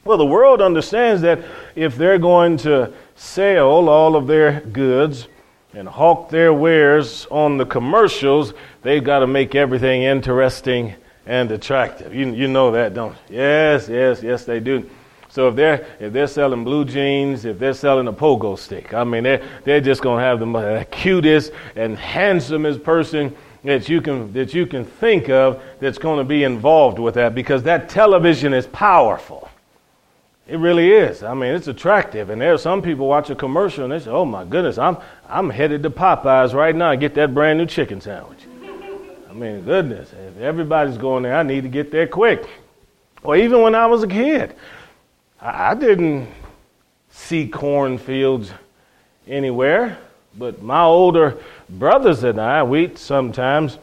Well, 0.06 0.18
the 0.18 0.26
world 0.26 0.62
understands 0.62 1.22
that 1.24 1.44
if 1.76 1.98
they're 1.98 2.20
going 2.20 2.58
to 2.58 2.94
sell 3.16 3.90
all 3.90 4.16
of 4.16 4.28
their 4.28 4.62
goods 4.62 5.28
and 5.74 5.88
hawk 5.88 6.30
their 6.30 6.54
wares 6.54 7.28
on 7.32 7.58
the 7.58 7.66
commercials, 7.66 8.54
they've 8.82 9.04
got 9.04 9.20
to 9.20 9.28
make 9.28 9.56
everything 9.56 10.04
interesting 10.04 10.94
and 11.26 11.52
attractive. 11.52 12.14
You, 12.14 12.32
you 12.34 12.48
know 12.48 12.72
that, 12.72 12.94
don't 12.94 13.16
you? 13.30 13.38
Yes, 13.38 13.90
yes, 13.90 14.22
yes, 14.22 14.46
they 14.46 14.60
do. 14.60 14.90
So 15.30 15.50
if 15.50 15.56
they're 15.56 15.86
if 16.00 16.14
they're 16.14 16.28
selling 16.28 16.64
blue 16.64 16.86
jeans, 16.86 17.44
if 17.44 17.60
they're 17.60 17.74
selling 17.74 18.08
a 18.08 18.14
pogo 18.14 18.58
stick, 18.58 18.94
I 18.94 19.04
mean 19.04 19.24
they're 19.24 19.46
they're 19.66 19.82
just 19.82 20.02
gonna 20.02 20.22
have 20.22 20.40
the, 20.40 20.46
the 20.46 20.88
cutest 20.92 21.52
and 21.76 21.98
handsomest 21.98 22.84
person 22.84 23.36
that 23.66 23.90
you 23.90 24.02
can 24.02 24.32
that 24.32 24.54
you 24.54 24.66
can 24.66 24.86
think 24.86 25.30
of 25.30 25.62
that's 25.82 25.98
going 25.98 26.20
to 26.20 26.24
be 26.24 26.44
involved 26.44 27.00
with 27.00 27.16
that 27.16 27.36
because 27.36 27.64
that 27.64 27.90
television 27.90 28.54
is 28.54 28.68
powerful. 28.68 29.50
It 30.48 30.58
really 30.58 30.92
is. 30.92 31.24
I 31.24 31.34
mean, 31.34 31.56
it's 31.56 31.68
attractive. 31.68 32.30
And 32.30 32.40
there 32.40 32.54
are 32.54 32.58
some 32.58 32.82
people 32.82 33.08
watch 33.08 33.30
a 33.32 33.36
commercial 33.36 33.84
and 33.84 33.92
they 33.92 34.00
say, 34.00 34.12
oh 34.12 34.26
my 34.26 34.46
goodness, 34.46 34.78
I'm, 34.78 34.98
I'm 35.28 35.50
headed 35.50 35.82
to 35.84 35.90
Popeyes 35.90 36.54
right 36.54 36.76
now 36.76 36.92
and 36.92 37.02
get 37.02 37.16
that 37.16 37.34
brand 37.34 37.58
new 37.58 37.66
chicken 37.66 38.00
sandwich. 38.00 38.40
I 39.28 39.34
mean, 39.34 39.64
goodness, 39.64 40.14
if 40.14 40.38
everybody's 40.40 40.98
going 40.98 41.24
there, 41.24 41.36
I 41.36 41.44
need 41.44 41.62
to 41.64 41.70
get 41.70 41.92
there 41.92 42.08
quick. 42.08 42.48
Or 43.24 43.36
even 43.36 43.62
when 43.62 43.74
I 43.74 43.88
was 43.88 44.04
a 44.04 44.08
kid, 44.08 44.56
I, 45.42 45.72
I 45.72 45.74
didn't 45.74 46.30
see 47.10 47.48
cornfields 47.48 48.52
anywhere. 49.28 49.98
But 50.38 50.62
my 50.62 50.84
older 50.84 51.38
brothers 51.70 52.24
and 52.24 52.40
I, 52.40 52.62
we'd 52.62 53.00
sometimes, 53.00 53.80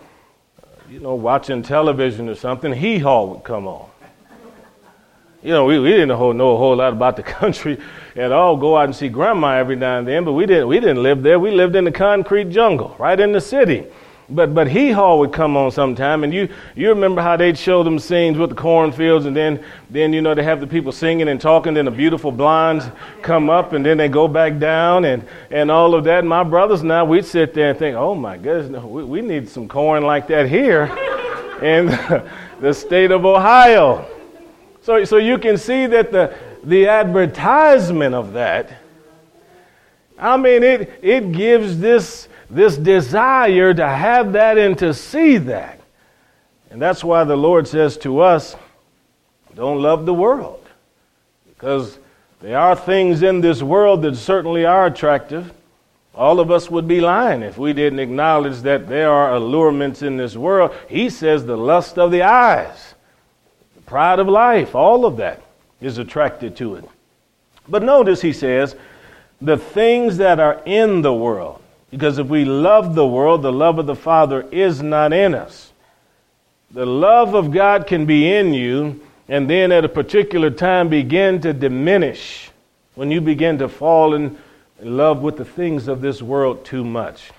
you 0.88 1.00
know, 1.00 1.16
watching 1.16 1.62
television 1.62 2.28
or 2.28 2.34
something, 2.36 2.72
hee 2.72 2.98
haw 2.98 3.24
would 3.24 3.42
come 3.42 3.66
on 3.66 3.91
you 5.42 5.50
know, 5.50 5.64
we, 5.64 5.78
we 5.78 5.90
didn't 5.90 6.08
know, 6.08 6.30
a 6.30 6.56
whole 6.56 6.76
lot 6.76 6.92
about 6.92 7.16
the 7.16 7.22
country 7.40 7.78
at 8.16 8.32
all. 8.32 8.56
Go 8.56 8.76
out 8.76 8.84
and 8.84 8.94
see 8.94 9.08
grandma 9.08 9.56
every 9.56 9.76
now 9.76 9.98
and 9.98 10.06
then, 10.06 10.24
but 10.24 10.32
we 10.32 10.46
didn't, 10.46 10.68
we 10.68 10.78
didn't 10.80 11.02
live 11.02 11.22
there. 11.22 11.38
We 11.38 11.50
lived 11.50 11.76
in 11.76 11.84
the 11.84 11.92
concrete 11.92 12.50
jungle, 12.50 12.94
right 12.98 13.18
in 13.18 13.32
the 13.32 13.40
city. 13.40 13.86
But 14.30 14.54
but 14.54 14.68
hee 14.68 14.92
haw 14.92 15.16
would 15.18 15.32
come 15.32 15.56
on 15.56 15.70
sometime, 15.72 16.24
and 16.24 16.32
you 16.32 16.48
you 16.74 16.88
remember 16.88 17.20
how 17.20 17.36
they'd 17.36 17.58
show 17.58 17.82
them 17.82 17.98
scenes 17.98 18.38
with 18.38 18.50
the 18.50 18.56
cornfields, 18.56 19.26
and 19.26 19.36
then 19.36 19.62
then 19.90 20.12
you 20.12 20.22
know 20.22 20.34
they 20.34 20.44
have 20.44 20.60
the 20.60 20.66
people 20.66 20.92
singing 20.92 21.28
and 21.28 21.40
talking, 21.40 21.74
then 21.74 21.84
the 21.84 21.90
beautiful 21.90 22.32
blondes 22.32 22.86
come 23.20 23.50
up, 23.50 23.72
and 23.72 23.84
then 23.84 23.98
they 23.98 24.08
go 24.08 24.28
back 24.28 24.58
down, 24.58 25.04
and 25.04 25.26
and 25.50 25.70
all 25.70 25.94
of 25.94 26.04
that. 26.04 26.20
And 26.20 26.28
my 26.28 26.44
brothers 26.44 26.82
now 26.82 27.04
we'd 27.04 27.26
sit 27.26 27.52
there 27.52 27.70
and 27.70 27.78
think, 27.78 27.96
oh 27.96 28.14
my 28.14 28.38
goodness, 28.38 28.70
no, 28.70 28.86
we, 28.86 29.04
we 29.04 29.20
need 29.20 29.48
some 29.48 29.68
corn 29.68 30.04
like 30.04 30.28
that 30.28 30.48
here, 30.48 30.84
in 31.60 31.86
the 32.60 32.72
state 32.72 33.10
of 33.10 33.26
Ohio. 33.26 34.06
So, 34.82 35.04
so 35.04 35.16
you 35.16 35.38
can 35.38 35.56
see 35.58 35.86
that 35.86 36.10
the, 36.10 36.34
the 36.64 36.88
advertisement 36.88 38.14
of 38.14 38.32
that, 38.32 38.72
I 40.18 40.36
mean, 40.36 40.62
it, 40.62 40.98
it 41.02 41.32
gives 41.32 41.78
this, 41.78 42.28
this 42.50 42.76
desire 42.76 43.72
to 43.74 43.86
have 43.86 44.32
that 44.32 44.58
and 44.58 44.76
to 44.78 44.92
see 44.92 45.38
that. 45.38 45.80
And 46.70 46.82
that's 46.82 47.04
why 47.04 47.22
the 47.24 47.36
Lord 47.36 47.68
says 47.68 47.96
to 47.98 48.20
us, 48.20 48.56
don't 49.54 49.80
love 49.80 50.04
the 50.04 50.14
world. 50.14 50.66
Because 51.48 51.98
there 52.40 52.58
are 52.58 52.74
things 52.74 53.22
in 53.22 53.40
this 53.40 53.62
world 53.62 54.02
that 54.02 54.16
certainly 54.16 54.64
are 54.64 54.86
attractive. 54.86 55.52
All 56.14 56.40
of 56.40 56.50
us 56.50 56.70
would 56.70 56.88
be 56.88 57.00
lying 57.00 57.42
if 57.42 57.56
we 57.56 57.72
didn't 57.72 58.00
acknowledge 58.00 58.62
that 58.62 58.88
there 58.88 59.10
are 59.10 59.34
allurements 59.34 60.02
in 60.02 60.16
this 60.16 60.36
world. 60.36 60.74
He 60.88 61.08
says 61.08 61.46
the 61.46 61.56
lust 61.56 61.98
of 61.98 62.10
the 62.10 62.22
eyes 62.22 62.91
pride 63.92 64.18
of 64.18 64.26
life, 64.26 64.74
all 64.74 65.04
of 65.04 65.18
that 65.18 65.42
is 65.82 65.98
attracted 65.98 66.56
to 66.56 66.76
it. 66.76 66.84
But 67.68 67.82
notice 67.82 68.22
he 68.22 68.32
says, 68.32 68.74
the 69.38 69.58
things 69.58 70.16
that 70.16 70.40
are 70.40 70.62
in 70.64 71.02
the 71.02 71.12
world. 71.12 71.60
Because 71.90 72.18
if 72.18 72.26
we 72.26 72.46
love 72.46 72.94
the 72.94 73.06
world, 73.06 73.42
the 73.42 73.52
love 73.52 73.78
of 73.78 73.84
the 73.84 73.94
Father 73.94 74.46
is 74.50 74.82
not 74.82 75.12
in 75.12 75.34
us. 75.34 75.72
The 76.70 76.86
love 76.86 77.34
of 77.34 77.50
God 77.50 77.86
can 77.86 78.06
be 78.06 78.32
in 78.32 78.54
you, 78.54 78.98
and 79.28 79.50
then 79.50 79.70
at 79.70 79.84
a 79.84 79.90
particular 79.90 80.48
time 80.48 80.88
begin 80.88 81.42
to 81.42 81.52
diminish 81.52 82.50
when 82.94 83.10
you 83.10 83.20
begin 83.20 83.58
to 83.58 83.68
fall 83.68 84.14
in 84.14 84.38
love 84.80 85.20
with 85.20 85.36
the 85.36 85.44
things 85.44 85.86
of 85.86 86.00
this 86.00 86.22
world 86.22 86.64
too 86.64 86.82
much. 86.82 87.30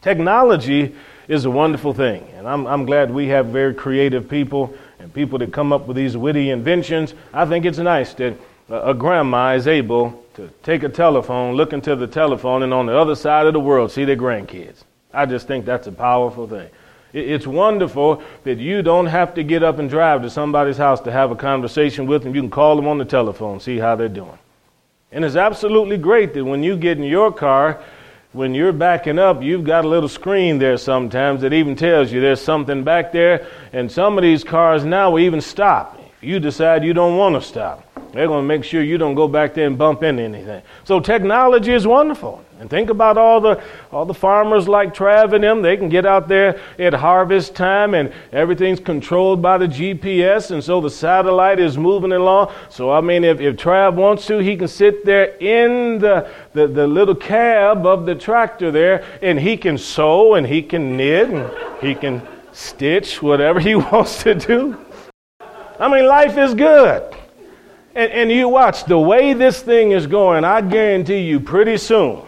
Technology 0.00 0.94
is 1.28 1.44
a 1.44 1.50
wonderful 1.50 1.92
thing. 1.92 2.26
And 2.34 2.48
I'm, 2.48 2.66
I'm 2.66 2.86
glad 2.86 3.10
we 3.10 3.28
have 3.28 3.48
very 3.48 3.74
creative 3.74 4.26
people 4.26 4.74
and 5.00 5.12
people 5.12 5.38
that 5.38 5.52
come 5.52 5.72
up 5.72 5.86
with 5.86 5.96
these 5.96 6.16
witty 6.16 6.50
inventions. 6.50 7.14
I 7.32 7.46
think 7.46 7.64
it's 7.64 7.78
nice 7.78 8.14
that 8.14 8.36
a 8.68 8.94
grandma 8.94 9.54
is 9.54 9.66
able 9.66 10.24
to 10.34 10.48
take 10.62 10.82
a 10.82 10.88
telephone, 10.88 11.56
look 11.56 11.72
into 11.72 11.96
the 11.96 12.06
telephone, 12.06 12.62
and 12.62 12.72
on 12.72 12.86
the 12.86 12.96
other 12.96 13.14
side 13.14 13.46
of 13.46 13.52
the 13.52 13.60
world 13.60 13.90
see 13.90 14.04
their 14.04 14.16
grandkids. 14.16 14.84
I 15.12 15.26
just 15.26 15.48
think 15.48 15.64
that's 15.64 15.86
a 15.86 15.92
powerful 15.92 16.46
thing. 16.46 16.68
It's 17.12 17.46
wonderful 17.46 18.22
that 18.44 18.58
you 18.58 18.82
don't 18.82 19.06
have 19.06 19.34
to 19.34 19.42
get 19.42 19.64
up 19.64 19.80
and 19.80 19.90
drive 19.90 20.22
to 20.22 20.30
somebody's 20.30 20.76
house 20.76 21.00
to 21.00 21.10
have 21.10 21.32
a 21.32 21.36
conversation 21.36 22.06
with 22.06 22.22
them. 22.22 22.34
You 22.34 22.42
can 22.42 22.50
call 22.50 22.76
them 22.76 22.86
on 22.86 22.98
the 22.98 23.04
telephone, 23.04 23.58
see 23.58 23.78
how 23.78 23.96
they're 23.96 24.08
doing. 24.08 24.38
And 25.10 25.24
it's 25.24 25.34
absolutely 25.34 25.98
great 25.98 26.34
that 26.34 26.44
when 26.44 26.62
you 26.62 26.76
get 26.76 26.98
in 26.98 27.02
your 27.02 27.32
car, 27.32 27.82
when 28.32 28.54
you're 28.54 28.72
backing 28.72 29.18
up, 29.18 29.42
you've 29.42 29.64
got 29.64 29.84
a 29.84 29.88
little 29.88 30.08
screen 30.08 30.58
there 30.58 30.76
sometimes 30.76 31.40
that 31.40 31.52
even 31.52 31.74
tells 31.74 32.12
you 32.12 32.20
there's 32.20 32.40
something 32.40 32.84
back 32.84 33.12
there. 33.12 33.48
And 33.72 33.90
some 33.90 34.16
of 34.16 34.22
these 34.22 34.44
cars 34.44 34.84
now 34.84 35.10
will 35.10 35.20
even 35.20 35.40
stop 35.40 35.98
if 35.98 36.22
you 36.22 36.38
decide 36.38 36.84
you 36.84 36.94
don't 36.94 37.16
want 37.16 37.34
to 37.34 37.42
stop. 37.42 37.89
They're 38.12 38.26
going 38.26 38.42
to 38.42 38.48
make 38.48 38.64
sure 38.64 38.82
you 38.82 38.98
don't 38.98 39.14
go 39.14 39.28
back 39.28 39.54
there 39.54 39.66
and 39.66 39.78
bump 39.78 40.02
into 40.02 40.22
anything. 40.22 40.62
So 40.84 41.00
technology 41.00 41.72
is 41.72 41.86
wonderful. 41.86 42.44
And 42.58 42.68
think 42.68 42.90
about 42.90 43.16
all 43.16 43.40
the 43.40 43.62
all 43.90 44.04
the 44.04 44.12
farmers 44.12 44.68
like 44.68 44.94
Trav 44.94 45.32
and 45.32 45.42
them. 45.42 45.62
They 45.62 45.78
can 45.78 45.88
get 45.88 46.04
out 46.04 46.28
there 46.28 46.60
at 46.78 46.92
harvest 46.92 47.54
time 47.54 47.94
and 47.94 48.12
everything's 48.32 48.80
controlled 48.80 49.40
by 49.40 49.56
the 49.56 49.66
GPS 49.66 50.50
and 50.50 50.62
so 50.62 50.78
the 50.78 50.90
satellite 50.90 51.58
is 51.58 51.78
moving 51.78 52.12
along. 52.12 52.52
So 52.68 52.92
I 52.92 53.00
mean 53.00 53.24
if, 53.24 53.40
if 53.40 53.56
Trav 53.56 53.94
wants 53.94 54.26
to, 54.26 54.38
he 54.38 54.58
can 54.58 54.68
sit 54.68 55.06
there 55.06 55.36
in 55.36 56.00
the, 56.00 56.30
the, 56.52 56.66
the 56.66 56.86
little 56.86 57.14
cab 57.14 57.86
of 57.86 58.04
the 58.04 58.14
tractor 58.14 58.70
there 58.70 59.04
and 59.22 59.40
he 59.40 59.56
can 59.56 59.78
sew 59.78 60.34
and 60.34 60.46
he 60.46 60.62
can 60.62 60.98
knit 60.98 61.30
and 61.30 61.50
he 61.80 61.94
can 61.94 62.20
stitch 62.52 63.22
whatever 63.22 63.58
he 63.58 63.74
wants 63.76 64.22
to 64.24 64.34
do. 64.34 64.76
I 65.78 65.88
mean 65.88 66.06
life 66.06 66.36
is 66.36 66.52
good. 66.52 67.16
And, 67.94 68.12
and 68.12 68.30
you 68.30 68.48
watch 68.48 68.84
the 68.84 68.98
way 68.98 69.32
this 69.32 69.62
thing 69.62 69.92
is 69.92 70.06
going, 70.06 70.44
I 70.44 70.60
guarantee 70.60 71.20
you 71.20 71.40
pretty 71.40 71.76
soon 71.76 72.24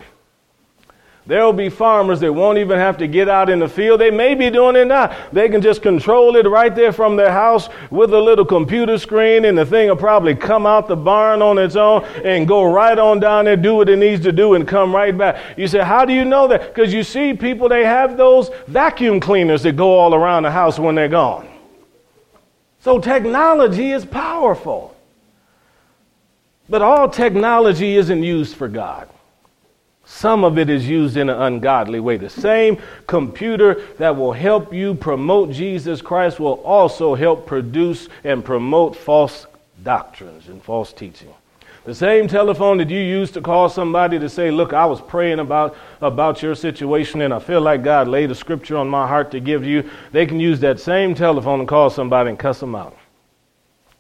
there 1.25 1.45
will 1.45 1.53
be 1.53 1.69
farmers 1.69 2.19
that 2.21 2.33
won't 2.33 2.59
even 2.59 2.79
have 2.79 2.99
to 2.99 3.07
get 3.07 3.29
out 3.29 3.49
in 3.49 3.61
the 3.61 3.69
field. 3.69 4.01
They 4.01 4.11
may 4.11 4.35
be 4.35 4.51
doing 4.51 4.75
it 4.75 4.87
now. 4.87 5.17
They 5.33 5.49
can 5.49 5.63
just 5.63 5.81
control 5.81 6.35
it 6.35 6.49
right 6.49 6.75
there 6.75 6.93
from 6.93 7.15
their 7.15 7.31
house 7.31 7.69
with 7.93 8.13
a 8.13 8.21
little 8.21 8.45
computer 8.45 8.99
screen, 8.99 9.45
and 9.45 9.57
the 9.57 9.65
thing 9.65 9.89
will 9.89 9.97
probably 9.97 10.35
come 10.35 10.67
out 10.67 10.89
the 10.89 10.97
barn 10.97 11.41
on 11.41 11.59
its 11.59 11.77
own 11.77 12.05
and 12.25 12.49
go 12.49 12.65
right 12.65 12.99
on 12.99 13.21
down 13.21 13.45
there, 13.45 13.57
do 13.57 13.77
what 13.77 13.89
it 13.89 13.99
needs 13.99 14.23
to 14.25 14.33
do, 14.33 14.55
and 14.55 14.67
come 14.67 14.95
right 14.95 15.17
back. 15.17 15.57
You 15.57 15.69
say, 15.69 15.85
How 15.85 16.05
do 16.05 16.13
you 16.13 16.25
know 16.25 16.49
that? 16.49 16.75
Because 16.75 16.93
you 16.93 17.05
see 17.05 17.35
people, 17.35 17.69
they 17.69 17.85
have 17.85 18.17
those 18.17 18.51
vacuum 18.67 19.21
cleaners 19.21 19.63
that 19.63 19.77
go 19.77 19.97
all 19.97 20.15
around 20.15 20.43
the 20.43 20.51
house 20.51 20.79
when 20.79 20.97
they're 20.97 21.09
gone. 21.09 21.49
So 22.81 22.99
technology 22.99 23.93
is 23.93 24.05
powerful. 24.05 24.92
But 26.73 26.81
all 26.81 27.07
technology 27.07 27.97
isn't 27.97 28.23
used 28.23 28.57
for 28.57 28.67
God. 28.67 29.07
Some 30.07 30.43
of 30.43 30.57
it 30.57 30.71
is 30.71 30.89
used 30.89 31.19
in 31.19 31.29
an 31.29 31.39
ungodly 31.39 32.01
way. 32.01 32.17
The 32.17 32.31
same 32.31 32.79
computer 33.07 33.83
that 33.99 34.17
will 34.17 34.33
help 34.33 34.73
you 34.73 34.95
promote 34.95 35.51
Jesus 35.51 36.01
Christ 36.01 36.41
will 36.41 36.63
also 36.65 37.15
help 37.15 37.45
produce 37.45 38.09
and 38.25 38.43
promote 38.43 38.97
false 38.97 39.47
doctrines 39.85 40.49
and 40.49 40.63
false 40.63 40.95
teaching. 40.95 41.29
The 41.85 41.95
same 41.95 42.27
telephone 42.27 42.79
that 42.79 42.89
you 42.89 43.01
use 43.01 43.31
to 43.33 43.43
call 43.43 43.69
somebody 43.69 44.19
to 44.19 44.31
say, 44.31 44.51
Look, 44.51 44.73
I 44.73 44.87
was 44.87 45.03
praying 45.03 45.41
about, 45.41 45.77
about 46.01 46.43
your 46.43 46.55
situation 46.55 47.21
and 47.21 47.35
I 47.35 47.39
feel 47.39 47.61
like 47.61 47.85
God 47.85 48.09
laid 48.09 48.31
a 48.31 48.35
scripture 48.35 48.79
on 48.79 48.89
my 48.89 49.07
heart 49.07 49.31
to 49.33 49.41
give 49.41 49.63
you, 49.63 49.91
they 50.11 50.25
can 50.25 50.41
use 50.41 50.59
that 50.61 50.81
same 50.81 51.15
telephone 51.15 51.61
and 51.61 51.69
call 51.69 51.91
somebody 51.91 52.31
and 52.31 52.39
cuss 52.39 52.61
them 52.61 52.75
out. 52.75 52.97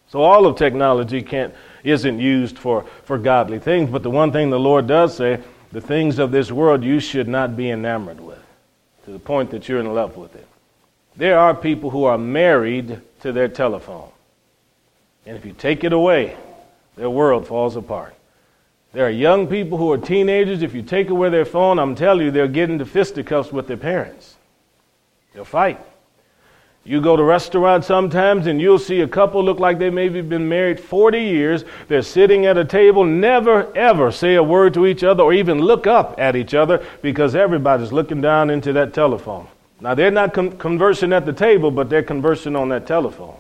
So 0.08 0.22
all 0.22 0.46
of 0.46 0.56
technology 0.56 1.20
can't, 1.20 1.54
isn't 1.85 2.18
used 2.18 2.59
for, 2.59 2.85
for 3.05 3.18
godly 3.18 3.59
things. 3.59 3.90
But 3.90 4.03
the 4.03 4.11
one 4.11 4.33
thing 4.33 4.51
the 4.51 4.59
Lord 4.59 4.87
does 4.87 5.16
say 5.16 5.40
the 5.73 5.81
things 5.81 6.18
of 6.18 6.31
this 6.31 6.53
world 6.53 6.85
you 6.85 7.01
should 7.01 7.29
not 7.29 7.57
be 7.57 7.71
enamored 7.71 8.21
with 8.21 8.42
to 9.05 9.11
the 9.11 9.18
point 9.18 9.51
that 9.51 9.68
you're 9.68 9.81
in 9.81 9.92
love 9.92 10.16
with 10.16 10.35
it. 10.37 10.47
There 11.16 11.38
are 11.38 11.55
people 11.55 11.90
who 11.90 12.05
are 12.05 12.18
married 12.18 13.01
to 13.21 13.33
their 13.33 13.49
telephone. 13.49 14.11
And 15.27 15.37
if 15.37 15.45
you 15.45 15.53
take 15.53 15.85
it 15.85 15.92
away, 15.92 16.37
their 16.97 17.11
world 17.11 17.47
falls 17.47 17.77
apart. 17.77 18.14
There 18.92 19.07
are 19.07 19.11
young 19.11 19.47
people 19.47 19.79
who 19.79 19.90
are 19.92 19.99
teenagers. 19.99 20.62
If 20.62 20.75
you 20.75 20.83
take 20.83 21.11
away 21.11 21.31
their 21.31 21.45
phone, 21.45 21.79
I'm 21.79 21.95
telling 21.95 22.27
you, 22.27 22.31
they'll 22.31 22.49
get 22.49 22.71
into 22.71 22.85
fisticuffs 22.85 23.51
with 23.51 23.66
their 23.66 23.77
parents. 23.77 24.37
They'll 25.33 25.45
fight. 25.45 25.81
You 26.85 27.01
go 27.01 27.16
to 27.16 27.23
restaurants 27.23 27.87
sometimes 27.87 28.49
and 28.49 28.61
you'll 28.61 28.79
see 28.79 29.03
a 29.03 29.09
couple 29.09 29.45
look 29.45 29.61
like 29.61 29.79
they 29.79 29.88
maybe 29.88 30.21
been 30.21 30.49
married 30.49 30.81
40 30.81 31.21
years. 31.21 31.64
They're 31.87 32.03
sitting 32.03 32.45
at 32.47 32.59
a 32.59 32.64
table, 32.64 33.05
never 33.05 33.75
ever 33.77 34.11
say 34.11 34.35
a 34.35 34.42
word 34.42 34.75
to 34.75 34.87
each 34.87 35.05
other 35.05 35.23
or 35.23 35.33
even 35.33 35.61
look 35.61 35.87
up 35.87 36.16
at 36.18 36.35
each 36.35 36.55
other 36.55 36.85
because 37.01 37.37
everybody's 37.37 37.92
looking 37.92 38.21
down 38.21 38.51
into 38.51 38.73
that 38.73 38.95
telephone. 38.95 39.47
Now 39.81 39.95
they're 39.95 40.11
not 40.11 40.35
con- 40.35 40.59
conversing 40.59 41.12
at 41.12 41.25
the 41.25 41.33
table, 41.33 41.71
but 41.71 41.88
they're 41.88 42.03
conversing 42.03 42.57
on 42.57 42.68
that 42.71 42.87
telephone. 42.87 43.37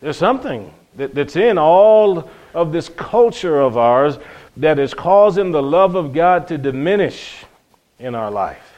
There's 0.00 0.16
something 0.16 0.72
that, 0.96 1.14
that's 1.14 1.36
in 1.36 1.58
all 1.58 2.30
of 2.54 2.72
this 2.72 2.88
culture 2.88 3.60
of 3.60 3.76
ours 3.76 4.18
that 4.56 4.78
is 4.78 4.94
causing 4.94 5.52
the 5.52 5.62
love 5.62 5.94
of 5.96 6.14
God 6.14 6.48
to 6.48 6.56
diminish 6.56 7.44
in 7.98 8.14
our 8.14 8.30
life. 8.30 8.69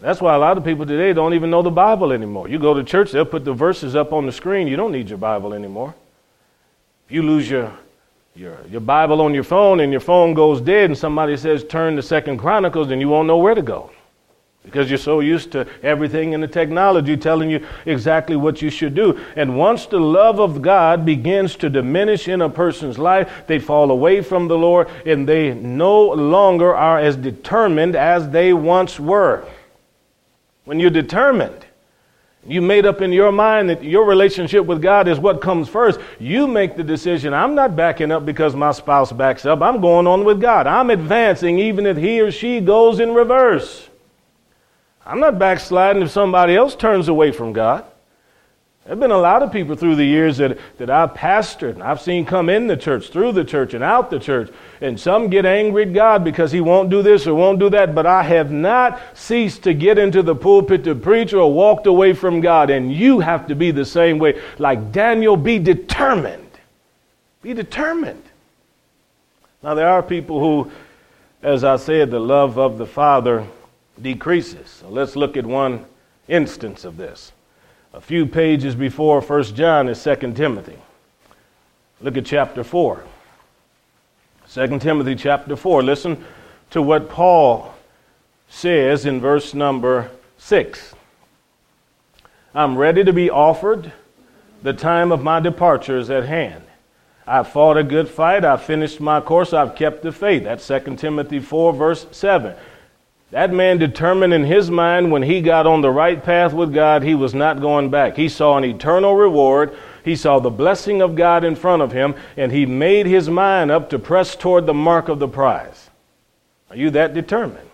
That's 0.00 0.20
why 0.20 0.34
a 0.34 0.38
lot 0.38 0.58
of 0.58 0.64
people 0.64 0.84
today 0.84 1.12
don't 1.12 1.34
even 1.34 1.50
know 1.50 1.62
the 1.62 1.70
Bible 1.70 2.12
anymore. 2.12 2.48
You 2.48 2.58
go 2.58 2.74
to 2.74 2.82
church, 2.82 3.12
they'll 3.12 3.24
put 3.24 3.44
the 3.44 3.52
verses 3.52 3.94
up 3.94 4.12
on 4.12 4.26
the 4.26 4.32
screen. 4.32 4.66
You 4.66 4.76
don't 4.76 4.92
need 4.92 5.08
your 5.08 5.18
Bible 5.18 5.54
anymore. 5.54 5.94
If 7.06 7.12
you 7.12 7.22
lose 7.22 7.48
your, 7.48 7.72
your, 8.34 8.58
your 8.70 8.80
Bible 8.80 9.20
on 9.20 9.34
your 9.34 9.44
phone 9.44 9.80
and 9.80 9.92
your 9.92 10.00
phone 10.00 10.34
goes 10.34 10.60
dead 10.60 10.86
and 10.86 10.98
somebody 10.98 11.36
says 11.36 11.64
turn 11.64 11.96
to 11.96 12.02
Second 12.02 12.38
Chronicles, 12.38 12.88
then 12.88 13.00
you 13.00 13.08
won't 13.08 13.28
know 13.28 13.38
where 13.38 13.54
to 13.54 13.62
go. 13.62 13.90
Because 14.64 14.88
you're 14.90 14.98
so 14.98 15.20
used 15.20 15.52
to 15.52 15.68
everything 15.82 16.32
in 16.32 16.40
the 16.40 16.48
technology 16.48 17.18
telling 17.18 17.50
you 17.50 17.66
exactly 17.84 18.34
what 18.34 18.62
you 18.62 18.70
should 18.70 18.94
do. 18.94 19.20
And 19.36 19.58
once 19.58 19.84
the 19.84 20.00
love 20.00 20.40
of 20.40 20.62
God 20.62 21.04
begins 21.04 21.54
to 21.56 21.68
diminish 21.68 22.28
in 22.28 22.40
a 22.40 22.48
person's 22.48 22.98
life, 22.98 23.44
they 23.46 23.58
fall 23.58 23.90
away 23.90 24.22
from 24.22 24.48
the 24.48 24.56
Lord 24.56 24.88
and 25.04 25.28
they 25.28 25.52
no 25.52 26.08
longer 26.08 26.74
are 26.74 26.98
as 26.98 27.16
determined 27.16 27.94
as 27.94 28.30
they 28.30 28.54
once 28.54 28.98
were. 28.98 29.46
When 30.64 30.80
you're 30.80 30.90
determined, 30.90 31.64
you 32.46 32.60
made 32.60 32.84
up 32.84 33.00
in 33.00 33.12
your 33.12 33.32
mind 33.32 33.70
that 33.70 33.82
your 33.82 34.04
relationship 34.04 34.66
with 34.66 34.82
God 34.82 35.08
is 35.08 35.18
what 35.18 35.40
comes 35.40 35.68
first. 35.68 35.98
You 36.18 36.46
make 36.46 36.76
the 36.76 36.84
decision. 36.84 37.32
I'm 37.32 37.54
not 37.54 37.74
backing 37.74 38.12
up 38.12 38.26
because 38.26 38.54
my 38.54 38.72
spouse 38.72 39.12
backs 39.12 39.46
up. 39.46 39.62
I'm 39.62 39.80
going 39.80 40.06
on 40.06 40.24
with 40.24 40.40
God. 40.40 40.66
I'm 40.66 40.90
advancing 40.90 41.58
even 41.58 41.86
if 41.86 41.96
he 41.96 42.20
or 42.20 42.30
she 42.30 42.60
goes 42.60 43.00
in 43.00 43.14
reverse. 43.14 43.88
I'm 45.06 45.20
not 45.20 45.38
backsliding 45.38 46.02
if 46.02 46.10
somebody 46.10 46.54
else 46.54 46.74
turns 46.74 47.08
away 47.08 47.30
from 47.32 47.52
God. 47.52 47.84
There 48.84 48.90
have 48.90 49.00
been 49.00 49.12
a 49.12 49.18
lot 49.18 49.42
of 49.42 49.50
people 49.50 49.76
through 49.76 49.96
the 49.96 50.04
years 50.04 50.36
that, 50.36 50.58
that 50.76 50.90
I've 50.90 51.14
pastored 51.14 51.72
and 51.72 51.82
I've 51.82 52.02
seen 52.02 52.26
come 52.26 52.50
in 52.50 52.66
the 52.66 52.76
church, 52.76 53.08
through 53.08 53.32
the 53.32 53.44
church, 53.44 53.72
and 53.72 53.82
out 53.82 54.10
the 54.10 54.18
church. 54.18 54.50
And 54.82 55.00
some 55.00 55.30
get 55.30 55.46
angry 55.46 55.84
at 55.84 55.94
God 55.94 56.22
because 56.22 56.52
he 56.52 56.60
won't 56.60 56.90
do 56.90 57.02
this 57.02 57.26
or 57.26 57.34
won't 57.34 57.58
do 57.58 57.70
that. 57.70 57.94
But 57.94 58.04
I 58.04 58.22
have 58.24 58.50
not 58.50 59.00
ceased 59.14 59.62
to 59.62 59.72
get 59.72 59.96
into 59.96 60.22
the 60.22 60.34
pulpit 60.34 60.84
to 60.84 60.94
preach 60.94 61.32
or 61.32 61.50
walked 61.50 61.86
away 61.86 62.12
from 62.12 62.42
God. 62.42 62.68
And 62.68 62.92
you 62.92 63.20
have 63.20 63.46
to 63.46 63.54
be 63.54 63.70
the 63.70 63.86
same 63.86 64.18
way. 64.18 64.38
Like 64.58 64.92
Daniel, 64.92 65.38
be 65.38 65.58
determined. 65.58 66.50
Be 67.40 67.54
determined. 67.54 68.22
Now, 69.62 69.72
there 69.72 69.88
are 69.88 70.02
people 70.02 70.40
who, 70.40 70.70
as 71.42 71.64
I 71.64 71.76
said, 71.76 72.10
the 72.10 72.20
love 72.20 72.58
of 72.58 72.76
the 72.76 72.84
Father 72.84 73.46
decreases. 74.02 74.68
So 74.68 74.90
let's 74.90 75.16
look 75.16 75.38
at 75.38 75.46
one 75.46 75.86
instance 76.28 76.84
of 76.84 76.98
this. 76.98 77.32
A 77.94 78.00
few 78.00 78.26
pages 78.26 78.74
before 78.74 79.20
1 79.20 79.44
John 79.54 79.88
is 79.88 80.02
2 80.02 80.32
Timothy. 80.32 80.76
Look 82.00 82.16
at 82.16 82.26
chapter 82.26 82.64
4. 82.64 83.04
2 84.52 84.78
Timothy 84.80 85.14
chapter 85.14 85.54
4. 85.54 85.80
Listen 85.84 86.24
to 86.70 86.82
what 86.82 87.08
Paul 87.08 87.72
says 88.48 89.06
in 89.06 89.20
verse 89.20 89.54
number 89.54 90.10
6. 90.38 90.92
I'm 92.52 92.76
ready 92.76 93.04
to 93.04 93.12
be 93.12 93.30
offered. 93.30 93.92
The 94.64 94.72
time 94.72 95.12
of 95.12 95.22
my 95.22 95.38
departure 95.38 95.96
is 95.96 96.10
at 96.10 96.24
hand. 96.24 96.64
I've 97.28 97.46
fought 97.46 97.76
a 97.76 97.84
good 97.84 98.08
fight. 98.08 98.44
I've 98.44 98.64
finished 98.64 98.98
my 98.98 99.20
course. 99.20 99.52
I've 99.52 99.76
kept 99.76 100.02
the 100.02 100.10
faith. 100.10 100.42
That's 100.42 100.66
2 100.66 100.96
Timothy 100.96 101.38
4, 101.38 101.72
verse 101.72 102.08
7. 102.10 102.56
That 103.34 103.52
man 103.52 103.78
determined 103.78 104.32
in 104.32 104.44
his 104.44 104.70
mind 104.70 105.10
when 105.10 105.24
he 105.24 105.40
got 105.40 105.66
on 105.66 105.80
the 105.80 105.90
right 105.90 106.22
path 106.22 106.52
with 106.52 106.72
God, 106.72 107.02
he 107.02 107.16
was 107.16 107.34
not 107.34 107.60
going 107.60 107.90
back. 107.90 108.14
He 108.14 108.28
saw 108.28 108.56
an 108.56 108.64
eternal 108.64 109.16
reward. 109.16 109.76
He 110.04 110.14
saw 110.14 110.38
the 110.38 110.50
blessing 110.50 111.02
of 111.02 111.16
God 111.16 111.42
in 111.42 111.56
front 111.56 111.82
of 111.82 111.90
him, 111.90 112.14
and 112.36 112.52
he 112.52 112.64
made 112.64 113.06
his 113.06 113.28
mind 113.28 113.72
up 113.72 113.90
to 113.90 113.98
press 113.98 114.36
toward 114.36 114.66
the 114.66 114.72
mark 114.72 115.08
of 115.08 115.18
the 115.18 115.26
prize. 115.26 115.90
Are 116.70 116.76
you 116.76 116.90
that 116.90 117.12
determined? 117.12 117.68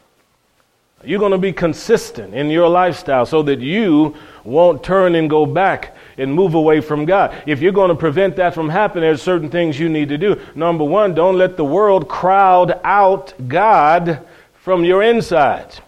Are 1.02 1.06
You're 1.06 1.18
going 1.18 1.32
to 1.32 1.36
be 1.36 1.52
consistent 1.52 2.32
in 2.32 2.48
your 2.48 2.70
lifestyle 2.70 3.26
so 3.26 3.42
that 3.42 3.60
you 3.60 4.16
won't 4.44 4.82
turn 4.82 5.14
and 5.14 5.28
go 5.28 5.44
back 5.44 5.94
and 6.16 6.32
move 6.32 6.54
away 6.54 6.80
from 6.80 7.04
God. 7.04 7.36
If 7.44 7.60
you're 7.60 7.72
going 7.72 7.90
to 7.90 7.94
prevent 7.94 8.36
that 8.36 8.54
from 8.54 8.70
happening, 8.70 9.02
there's 9.02 9.20
certain 9.20 9.50
things 9.50 9.78
you 9.78 9.90
need 9.90 10.08
to 10.08 10.16
do. 10.16 10.40
Number 10.54 10.84
one, 10.84 11.12
don't 11.12 11.36
let 11.36 11.58
the 11.58 11.66
world 11.66 12.08
crowd 12.08 12.80
out 12.82 13.34
God 13.46 14.26
from 14.60 14.84
your 14.84 15.02
insides. 15.02 15.80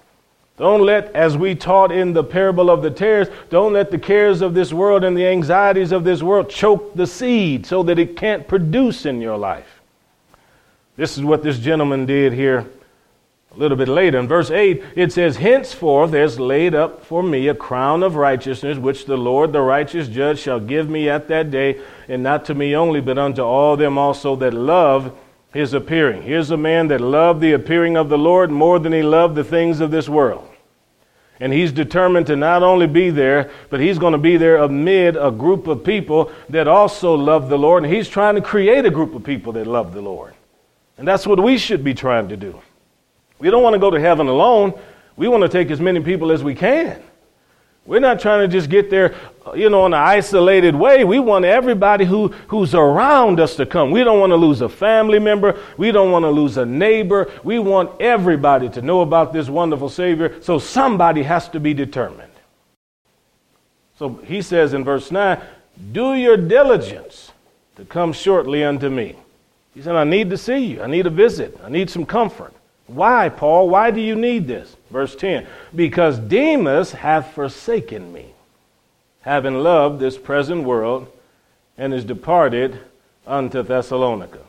Don't 0.56 0.82
let, 0.82 1.14
as 1.14 1.36
we 1.36 1.54
taught 1.54 1.90
in 1.90 2.12
the 2.12 2.24
parable 2.24 2.70
of 2.70 2.82
the 2.82 2.90
tares, 2.90 3.28
don't 3.50 3.72
let 3.72 3.90
the 3.90 3.98
cares 3.98 4.42
of 4.42 4.54
this 4.54 4.72
world 4.72 5.02
and 5.02 5.16
the 5.16 5.26
anxieties 5.26 5.92
of 5.92 6.04
this 6.04 6.22
world 6.22 6.48
choke 6.48 6.94
the 6.94 7.06
seed 7.06 7.66
so 7.66 7.82
that 7.82 7.98
it 7.98 8.16
can't 8.16 8.46
produce 8.46 9.06
in 9.06 9.20
your 9.20 9.36
life. 9.36 9.80
This 10.96 11.16
is 11.16 11.24
what 11.24 11.42
this 11.42 11.58
gentleman 11.58 12.06
did 12.06 12.32
here 12.32 12.66
a 13.54 13.58
little 13.58 13.76
bit 13.76 13.88
later. 13.88 14.18
In 14.18 14.28
verse 14.28 14.50
8, 14.50 14.82
it 14.94 15.12
says, 15.12 15.36
Henceforth 15.36 16.10
there's 16.10 16.38
laid 16.38 16.74
up 16.74 17.04
for 17.04 17.22
me 17.22 17.48
a 17.48 17.54
crown 17.54 18.02
of 18.02 18.14
righteousness, 18.16 18.78
which 18.78 19.06
the 19.06 19.16
Lord, 19.16 19.52
the 19.52 19.60
righteous 19.60 20.08
judge, 20.08 20.38
shall 20.38 20.60
give 20.60 20.88
me 20.88 21.08
at 21.08 21.28
that 21.28 21.50
day, 21.50 21.80
and 22.08 22.22
not 22.22 22.44
to 22.46 22.54
me 22.54 22.76
only, 22.76 23.00
but 23.00 23.18
unto 23.18 23.42
all 23.42 23.76
them 23.76 23.98
also 23.98 24.36
that 24.36 24.54
love 24.54 25.16
his 25.52 25.74
appearing. 25.74 26.22
Here's 26.22 26.50
a 26.50 26.56
man 26.56 26.88
that 26.88 27.00
loved 27.00 27.40
the 27.40 27.52
appearing 27.52 27.96
of 27.96 28.08
the 28.08 28.18
Lord 28.18 28.50
more 28.50 28.78
than 28.78 28.92
he 28.92 29.02
loved 29.02 29.34
the 29.34 29.44
things 29.44 29.80
of 29.80 29.90
this 29.90 30.08
world. 30.08 30.48
And 31.40 31.52
he's 31.52 31.72
determined 31.72 32.28
to 32.28 32.36
not 32.36 32.62
only 32.62 32.86
be 32.86 33.10
there, 33.10 33.50
but 33.68 33.80
he's 33.80 33.98
going 33.98 34.12
to 34.12 34.18
be 34.18 34.36
there 34.36 34.58
amid 34.58 35.16
a 35.16 35.30
group 35.30 35.66
of 35.66 35.84
people 35.84 36.30
that 36.48 36.68
also 36.68 37.14
love 37.14 37.48
the 37.48 37.58
Lord. 37.58 37.82
And 37.82 37.92
he's 37.92 38.08
trying 38.08 38.36
to 38.36 38.40
create 38.40 38.86
a 38.86 38.90
group 38.90 39.14
of 39.14 39.24
people 39.24 39.52
that 39.54 39.66
love 39.66 39.92
the 39.92 40.00
Lord. 40.00 40.34
And 40.96 41.06
that's 41.06 41.26
what 41.26 41.42
we 41.42 41.58
should 41.58 41.82
be 41.82 41.94
trying 41.94 42.28
to 42.28 42.36
do. 42.36 42.60
We 43.38 43.50
don't 43.50 43.62
want 43.62 43.74
to 43.74 43.80
go 43.80 43.90
to 43.90 44.00
heaven 44.00 44.28
alone. 44.28 44.78
We 45.16 45.26
want 45.26 45.42
to 45.42 45.48
take 45.48 45.70
as 45.70 45.80
many 45.80 46.00
people 46.00 46.30
as 46.30 46.44
we 46.44 46.54
can. 46.54 47.02
We're 47.84 48.00
not 48.00 48.20
trying 48.20 48.48
to 48.48 48.48
just 48.48 48.70
get 48.70 48.90
there, 48.90 49.14
uh, 49.44 49.54
you 49.54 49.68
know, 49.68 49.86
in 49.86 49.92
an 49.92 49.98
isolated 50.00 50.74
way. 50.74 51.02
We 51.02 51.18
want 51.18 51.44
everybody 51.44 52.04
who, 52.04 52.28
who's 52.46 52.74
around 52.74 53.40
us 53.40 53.56
to 53.56 53.66
come. 53.66 53.90
We 53.90 54.04
don't 54.04 54.20
want 54.20 54.30
to 54.30 54.36
lose 54.36 54.60
a 54.60 54.68
family 54.68 55.18
member. 55.18 55.58
We 55.76 55.90
don't 55.90 56.12
want 56.12 56.22
to 56.24 56.30
lose 56.30 56.56
a 56.58 56.64
neighbor. 56.64 57.28
We 57.42 57.58
want 57.58 58.00
everybody 58.00 58.68
to 58.70 58.82
know 58.82 59.00
about 59.00 59.32
this 59.32 59.48
wonderful 59.48 59.88
Savior. 59.88 60.40
So 60.42 60.60
somebody 60.60 61.24
has 61.24 61.48
to 61.48 61.60
be 61.60 61.74
determined. 61.74 62.32
So 63.98 64.10
he 64.24 64.42
says 64.42 64.74
in 64.74 64.84
verse 64.84 65.10
9, 65.10 65.40
Do 65.90 66.14
your 66.14 66.36
diligence 66.36 67.32
to 67.76 67.84
come 67.84 68.12
shortly 68.12 68.62
unto 68.62 68.88
me. 68.88 69.16
He 69.74 69.82
said, 69.82 69.96
I 69.96 70.04
need 70.04 70.30
to 70.30 70.36
see 70.36 70.58
you. 70.58 70.82
I 70.82 70.86
need 70.86 71.06
a 71.06 71.10
visit. 71.10 71.58
I 71.64 71.68
need 71.68 71.90
some 71.90 72.06
comfort. 72.06 72.52
Why, 72.86 73.28
Paul? 73.28 73.68
Why 73.68 73.90
do 73.90 74.00
you 74.00 74.14
need 74.14 74.46
this? 74.46 74.76
Verse 74.92 75.16
10 75.16 75.46
Because 75.74 76.18
Demas 76.18 76.92
hath 76.92 77.34
forsaken 77.34 78.12
me, 78.12 78.26
having 79.22 79.54
loved 79.54 79.98
this 79.98 80.18
present 80.18 80.64
world, 80.64 81.08
and 81.78 81.94
is 81.94 82.04
departed 82.04 82.78
unto 83.26 83.62
Thessalonica. 83.62 84.40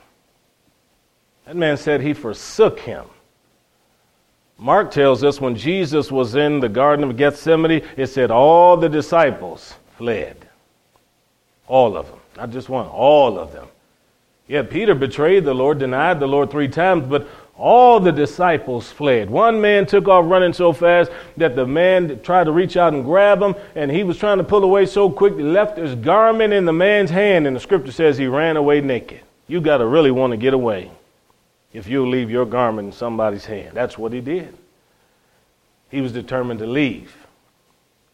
That 1.45 1.55
man 1.55 1.77
said 1.77 2.01
he 2.01 2.13
forsook 2.13 2.79
him. 2.79 3.05
Mark 4.57 4.91
tells 4.91 5.23
us 5.23 5.41
when 5.41 5.55
Jesus 5.55 6.11
was 6.11 6.35
in 6.35 6.59
the 6.59 6.69
Garden 6.69 7.09
of 7.09 7.17
Gethsemane, 7.17 7.83
it 7.97 8.07
said 8.07 8.29
all 8.29 8.77
the 8.77 8.89
disciples 8.89 9.73
fled. 9.97 10.47
All 11.67 11.97
of 11.97 12.07
them. 12.07 12.19
Not 12.37 12.51
just 12.51 12.69
one, 12.69 12.87
all 12.87 13.39
of 13.39 13.51
them. 13.51 13.67
Yeah, 14.47 14.63
Peter 14.63 14.93
betrayed 14.93 15.45
the 15.45 15.53
Lord, 15.53 15.79
denied 15.79 16.19
the 16.19 16.27
Lord 16.27 16.51
three 16.51 16.67
times, 16.67 17.05
but 17.07 17.27
all 17.55 17.99
the 17.99 18.11
disciples 18.11 18.91
fled. 18.91 19.29
One 19.29 19.61
man 19.61 19.85
took 19.85 20.07
off 20.07 20.25
running 20.27 20.53
so 20.53 20.73
fast 20.73 21.11
that 21.37 21.55
the 21.55 21.67
man 21.67 22.19
tried 22.21 22.45
to 22.45 22.51
reach 22.51 22.77
out 22.77 22.93
and 22.93 23.05
grab 23.05 23.41
him, 23.41 23.55
and 23.75 23.91
he 23.91 24.03
was 24.03 24.17
trying 24.17 24.39
to 24.39 24.43
pull 24.43 24.63
away 24.63 24.85
so 24.85 25.09
quick 25.09 25.35
he 25.35 25.43
left 25.43 25.77
his 25.77 25.95
garment 25.95 26.53
in 26.53 26.65
the 26.65 26.73
man's 26.73 27.11
hand, 27.11 27.45
and 27.45 27.55
the 27.55 27.59
scripture 27.59 27.91
says 27.91 28.17
he 28.17 28.27
ran 28.27 28.57
away 28.57 28.81
naked. 28.81 29.21
You 29.47 29.61
got 29.61 29.77
to 29.77 29.85
really 29.85 30.11
want 30.11 30.31
to 30.31 30.37
get 30.37 30.53
away 30.53 30.91
if 31.73 31.87
you 31.87 32.07
leave 32.07 32.29
your 32.29 32.45
garment 32.45 32.87
in 32.87 32.91
somebody's 32.91 33.45
hand. 33.45 33.71
That's 33.73 33.97
what 33.97 34.13
he 34.13 34.21
did. 34.21 34.57
He 35.89 36.01
was 36.01 36.11
determined 36.11 36.59
to 36.59 36.67
leave. 36.67 37.15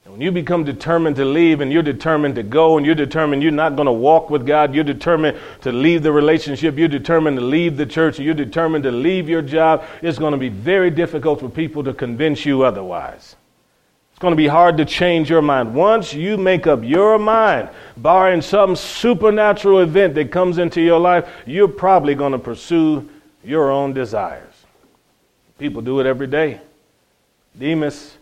When 0.10 0.22
you 0.22 0.32
become 0.32 0.64
determined 0.64 1.16
to 1.18 1.26
leave 1.26 1.62
and 1.62 1.72
you're 1.72 1.84
determined 1.84 2.34
to 2.36 2.44
go 2.44 2.78
and 2.78 2.86
you're 2.86 2.96
determined 2.96 3.44
you're 3.44 3.52
not 3.52 3.76
going 3.76 3.86
to 3.86 3.92
walk 3.92 4.32
with 4.32 4.46
God, 4.46 4.74
you're 4.74 4.84
determined 4.84 5.38
to 5.62 5.72
leave 5.72 6.02
the 6.02 6.12
relationship, 6.12 6.78
you're 6.78 6.88
determined 6.88 7.38
to 7.38 7.44
leave 7.44 7.78
the 7.78 7.86
church, 7.86 8.20
you're 8.20 8.34
determined 8.34 8.84
to 8.86 8.92
leave 8.92 9.30
your 9.30 9.44
job, 9.44 9.86
it's 10.02 10.18
going 10.18 10.32
to 10.32 10.38
be 10.38 10.50
very 10.50 10.90
difficult 10.90 11.40
for 11.40 11.48
people 11.48 11.84
to 11.84 11.94
convince 11.94 12.44
you 12.44 12.64
otherwise. 12.64 13.36
It's 14.12 14.20
going 14.20 14.32
to 14.32 14.36
be 14.36 14.48
hard 14.48 14.78
to 14.78 14.86
change 14.86 15.30
your 15.30 15.44
mind. 15.44 15.76
Once 15.76 16.14
you 16.14 16.38
make 16.38 16.66
up 16.66 16.84
your 16.84 17.20
mind, 17.20 17.70
barring 17.96 18.42
some 18.42 18.76
supernatural 18.76 19.80
event 19.80 20.16
that 20.16 20.32
comes 20.32 20.58
into 20.58 20.82
your 20.82 21.00
life, 21.00 21.30
you're 21.46 21.68
probably 21.68 22.16
going 22.16 22.34
to 22.34 22.40
pursue 22.40 23.08
your 23.44 23.72
own 23.72 23.94
desires. 23.94 24.54
People 25.60 25.82
do 25.82 26.00
it 26.00 26.06
every 26.06 26.28
day. 26.28 26.60
Demas 27.58 28.18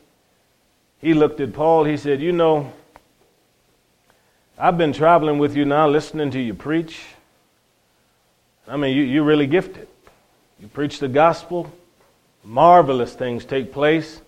he 1.08 1.14
looked 1.14 1.40
at 1.40 1.54
Paul. 1.54 1.86
He 1.86 1.96
said, 1.96 2.22
You 2.22 2.34
know, 2.34 2.74
I've 4.58 4.78
been 4.78 4.92
traveling 4.92 5.38
with 5.38 5.56
you 5.56 5.64
now, 5.64 5.88
listening 5.88 6.32
to 6.32 6.40
you 6.40 6.54
preach. 6.54 7.02
I 8.68 8.76
mean, 8.76 8.94
you, 8.94 9.04
you're 9.04 9.24
really 9.24 9.48
gifted. 9.48 9.88
You 10.60 10.68
preach 10.68 11.00
the 11.00 11.08
gospel, 11.08 11.72
marvelous 12.44 13.14
things 13.14 13.46
take 13.46 13.72
place, 13.72 14.20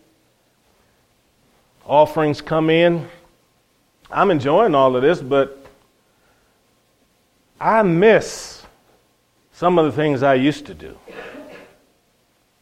offerings 1.85 2.39
come 2.39 2.69
in. 2.69 3.09
I'm 4.09 4.31
enjoying 4.31 4.73
all 4.73 4.95
of 4.95 5.01
this, 5.01 5.21
but 5.21 5.65
I 7.59 7.83
miss 7.83 8.63
some 9.51 9.77
of 9.77 9.85
the 9.85 9.91
things 9.91 10.23
I 10.23 10.35
used 10.35 10.65
to 10.67 10.73
do. 10.73 10.97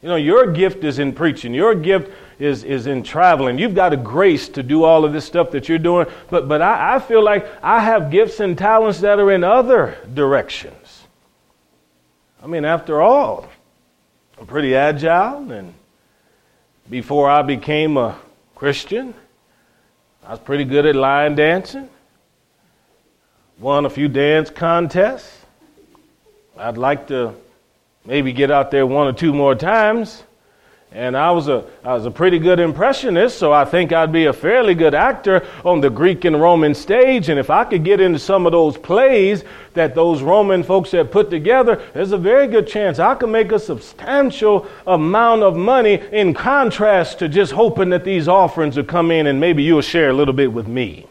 You 0.02 0.10
know, 0.10 0.16
your 0.16 0.52
gift 0.52 0.84
is 0.84 0.98
in 0.98 1.14
preaching. 1.14 1.54
Your 1.54 1.76
gift 1.76 2.12
is, 2.40 2.64
is 2.64 2.88
in 2.88 3.04
traveling. 3.04 3.58
You've 3.58 3.76
got 3.76 3.94
a 3.94 3.98
grace 3.98 4.48
to 4.50 4.64
do 4.64 4.84
all 4.84 5.06
of 5.06 5.14
this 5.14 5.26
stuff 5.26 5.52
that 5.52 5.68
you're 5.68 5.78
doing, 5.78 6.08
but, 6.30 6.48
but 6.48 6.62
I, 6.62 6.96
I 6.96 7.00
feel 7.00 7.24
like 7.24 7.48
I 7.64 7.80
have 7.80 8.12
gifts 8.12 8.40
and 8.40 8.58
talents 8.58 9.00
that 9.02 9.20
are 9.20 9.32
in 9.32 9.44
other 9.44 9.98
directions. 10.14 11.04
I 12.42 12.48
mean, 12.48 12.66
after 12.66 13.02
all, 13.02 13.50
I'm 14.40 14.46
pretty 14.46 14.76
agile, 14.76 15.52
and 15.52 15.74
before 16.90 17.30
I 17.30 17.42
became 17.42 17.98
a 17.98 18.18
Christian, 18.56 19.14
I 20.24 20.32
was 20.32 20.40
pretty 20.40 20.66
good 20.66 20.86
at 20.86 20.96
line 20.96 21.36
dancing, 21.36 21.90
won 23.60 23.86
a 23.86 23.90
few 23.90 24.08
dance 24.08 24.50
contests. 24.50 25.46
I'd 26.58 26.78
like 26.78 27.08
to 27.08 27.34
maybe 28.06 28.32
get 28.34 28.52
out 28.52 28.72
there 28.72 28.86
one 28.86 29.08
or 29.08 29.14
two 29.14 29.34
more 29.34 29.56
times. 29.56 30.24
And 30.98 31.16
I 31.16 31.30
was 31.30 31.48
a 31.48 31.64
I 31.84 31.94
was 31.94 32.08
a 32.08 32.12
pretty 32.12 32.40
good 32.40 32.60
impressionist, 32.60 33.38
so 33.38 33.54
I 33.54 33.66
think 33.66 33.94
I'd 33.94 34.12
be 34.12 34.26
a 34.26 34.34
fairly 34.34 34.74
good 34.74 34.96
actor 34.96 35.46
on 35.64 35.80
the 35.80 35.92
Greek 35.92 36.26
and 36.26 36.42
Roman 36.42 36.74
stage. 36.74 37.30
And 37.30 37.40
if 37.40 37.52
I 37.52 37.66
could 37.66 37.84
get 37.84 38.02
into 38.02 38.18
some 38.18 38.48
of 38.48 38.52
those 38.52 38.80
plays 38.80 39.44
that 39.76 39.94
those 39.94 40.24
Roman 40.24 40.64
folks 40.64 40.90
had 40.90 41.12
put 41.12 41.30
together, 41.30 41.80
there's 41.94 42.14
a 42.14 42.18
very 42.18 42.48
good 42.48 42.66
chance 42.66 42.98
I 42.98 43.14
could 43.14 43.30
make 43.30 43.52
a 43.52 43.60
substantial 43.60 44.66
amount 44.88 45.44
of 45.44 45.56
money 45.56 46.02
in 46.12 46.34
contrast 46.34 47.20
to 47.20 47.30
just 47.30 47.52
hoping 47.52 47.92
that 47.92 48.04
these 48.04 48.28
offerings 48.28 48.76
would 48.76 48.88
come 48.88 49.12
in 49.12 49.28
and 49.28 49.40
maybe 49.40 49.62
you'll 49.62 49.82
share 49.82 50.10
a 50.10 50.14
little 50.14 50.34
bit 50.34 50.52
with 50.52 50.68
me. 50.68 51.06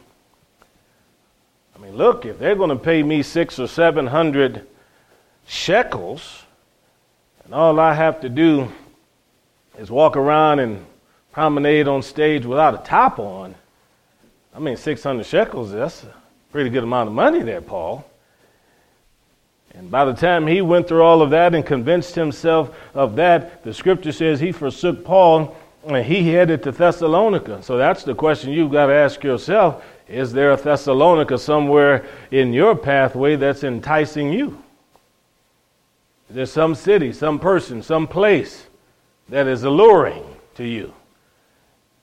I 1.76 1.78
mean, 1.78 1.96
look, 1.96 2.26
if 2.26 2.40
they're 2.40 2.56
going 2.56 2.70
to 2.70 2.76
pay 2.76 3.04
me 3.04 3.22
six 3.22 3.60
or 3.60 3.68
seven 3.68 4.08
hundred 4.08 4.66
shekels, 5.46 6.42
and 7.44 7.54
all 7.54 7.78
I 7.78 7.94
have 7.94 8.20
to 8.22 8.28
do 8.28 8.72
is 9.78 9.90
walk 9.90 10.16
around 10.16 10.58
and 10.58 10.84
promenade 11.32 11.86
on 11.86 12.02
stage 12.02 12.46
without 12.46 12.74
a 12.74 12.78
top 12.78 13.18
on, 13.18 13.54
I 14.54 14.58
mean, 14.58 14.76
600 14.76 15.24
shekels, 15.26 15.72
that's 15.72 16.04
a 16.04 16.14
pretty 16.50 16.70
good 16.70 16.82
amount 16.82 17.08
of 17.08 17.14
money 17.14 17.42
there, 17.42 17.60
Paul. 17.60 18.10
And 19.74 19.90
by 19.90 20.06
the 20.06 20.14
time 20.14 20.46
he 20.46 20.62
went 20.62 20.88
through 20.88 21.02
all 21.02 21.20
of 21.20 21.28
that 21.30 21.54
and 21.54 21.64
convinced 21.64 22.14
himself 22.14 22.74
of 22.94 23.16
that, 23.16 23.62
the 23.62 23.74
scripture 23.74 24.12
says 24.12 24.40
he 24.40 24.50
forsook 24.50 25.04
Paul 25.04 25.54
and 25.86 26.04
he 26.04 26.30
headed 26.32 26.62
to 26.62 26.72
Thessalonica. 26.72 27.62
So 27.62 27.76
that's 27.76 28.02
the 28.02 28.14
question 28.14 28.52
you've 28.52 28.72
got 28.72 28.86
to 28.86 28.94
ask 28.94 29.22
yourself 29.22 29.84
Is 30.08 30.32
there 30.32 30.52
a 30.52 30.56
Thessalonica 30.56 31.36
somewhere 31.36 32.06
in 32.30 32.54
your 32.54 32.74
pathway 32.74 33.36
that's 33.36 33.62
enticing 33.62 34.32
you? 34.32 34.62
Is 36.30 36.36
there 36.36 36.46
some 36.46 36.74
city, 36.74 37.12
some 37.12 37.38
person, 37.38 37.82
some 37.82 38.06
place 38.06 38.66
that 39.28 39.46
is 39.46 39.64
alluring 39.64 40.24
to 40.54 40.64
you. 40.64 40.92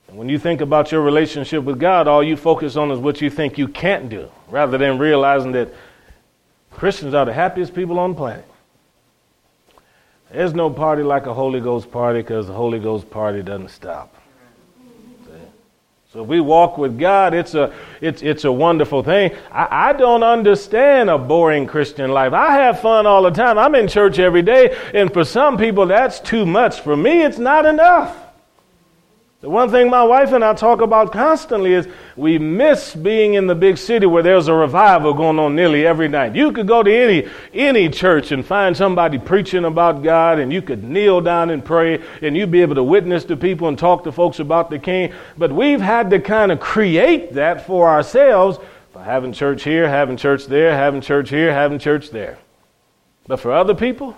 And 0.07 0.17
when 0.17 0.29
you 0.29 0.37
think 0.37 0.61
about 0.61 0.91
your 0.91 1.01
relationship 1.01 1.63
with 1.63 1.79
God, 1.79 2.07
all 2.07 2.23
you 2.23 2.35
focus 2.35 2.75
on 2.75 2.91
is 2.91 2.99
what 2.99 3.21
you 3.21 3.29
think 3.29 3.57
you 3.57 3.67
can't 3.67 4.09
do, 4.09 4.29
rather 4.49 4.77
than 4.77 4.97
realizing 4.99 5.53
that 5.53 5.73
Christians 6.71 7.13
are 7.13 7.25
the 7.25 7.33
happiest 7.33 7.73
people 7.73 7.99
on 7.99 8.11
the 8.11 8.17
planet. 8.17 8.47
There's 10.31 10.53
no 10.53 10.69
party 10.69 11.03
like 11.03 11.27
a 11.27 11.33
Holy 11.33 11.61
Ghost 11.61 11.91
party 11.91 12.19
because 12.19 12.47
the 12.47 12.53
Holy 12.53 12.79
Ghost 12.79 13.09
party 13.09 13.43
doesn't 13.43 13.69
stop. 13.69 14.15
So 16.13 16.21
we 16.21 16.41
walk 16.41 16.77
with 16.77 16.99
God, 16.99 17.33
it's 17.33 17.55
a, 17.55 17.73
it's, 17.99 18.21
it's 18.21 18.43
a 18.43 18.51
wonderful 18.51 19.01
thing. 19.01 19.35
I, 19.51 19.89
I 19.89 19.93
don't 19.93 20.21
understand 20.21 21.09
a 21.09 21.17
boring 21.17 21.65
Christian 21.65 22.11
life. 22.11 22.33
I 22.33 22.51
have 22.51 22.81
fun 22.81 23.07
all 23.07 23.23
the 23.23 23.31
time. 23.31 23.57
I'm 23.57 23.73
in 23.73 23.87
church 23.87 24.19
every 24.19 24.43
day, 24.43 24.77
and 24.93 25.11
for 25.11 25.23
some 25.23 25.57
people, 25.57 25.87
that's 25.87 26.19
too 26.19 26.45
much. 26.45 26.81
For 26.81 26.95
me, 26.95 27.23
it's 27.23 27.39
not 27.39 27.65
enough. 27.65 28.22
The 29.43 29.49
one 29.49 29.69
thing 29.69 29.89
my 29.89 30.05
wife 30.05 30.31
and 30.31 30.41
I 30.41 30.53
talk 30.53 30.79
about 30.79 31.11
constantly 31.11 31.73
is 31.73 31.85
we 32.15 32.39
miss 32.39 32.95
being 32.95 33.33
in 33.33 33.45
the 33.45 33.55
big 33.55 33.77
city 33.77 34.05
where 34.05 34.23
there's 34.23 34.47
a 34.47 34.53
revival 34.53 35.13
going 35.13 35.37
on 35.37 35.53
nearly 35.53 35.85
every 35.85 36.07
night. 36.07 36.33
You 36.33 36.53
could 36.53 36.65
go 36.65 36.81
to 36.81 36.89
any 36.89 37.27
any 37.53 37.89
church 37.89 38.31
and 38.31 38.45
find 38.45 38.77
somebody 38.77 39.19
preaching 39.19 39.65
about 39.65 40.01
God 40.01 40.39
and 40.39 40.53
you 40.53 40.61
could 40.61 40.85
kneel 40.85 41.19
down 41.19 41.49
and 41.49 41.63
pray 41.63 42.01
and 42.21 42.37
you'd 42.37 42.51
be 42.51 42.61
able 42.61 42.75
to 42.75 42.83
witness 42.83 43.25
to 43.25 43.35
people 43.35 43.67
and 43.67 43.77
talk 43.77 44.05
to 44.05 44.13
folks 44.13 44.39
about 44.39 44.69
the 44.69 44.79
king. 44.79 45.11
But 45.37 45.51
we've 45.51 45.81
had 45.81 46.09
to 46.11 46.21
kind 46.21 46.49
of 46.49 46.61
create 46.61 47.33
that 47.33 47.67
for 47.67 47.89
ourselves 47.89 48.59
by 48.93 49.03
having 49.03 49.33
church 49.33 49.65
here, 49.65 49.89
having 49.89 50.15
church 50.15 50.45
there, 50.45 50.73
having 50.73 51.01
church 51.01 51.29
here, 51.29 51.51
having 51.51 51.79
church 51.79 52.11
there. 52.11 52.37
But 53.27 53.41
for 53.41 53.51
other 53.51 53.75
people, 53.75 54.15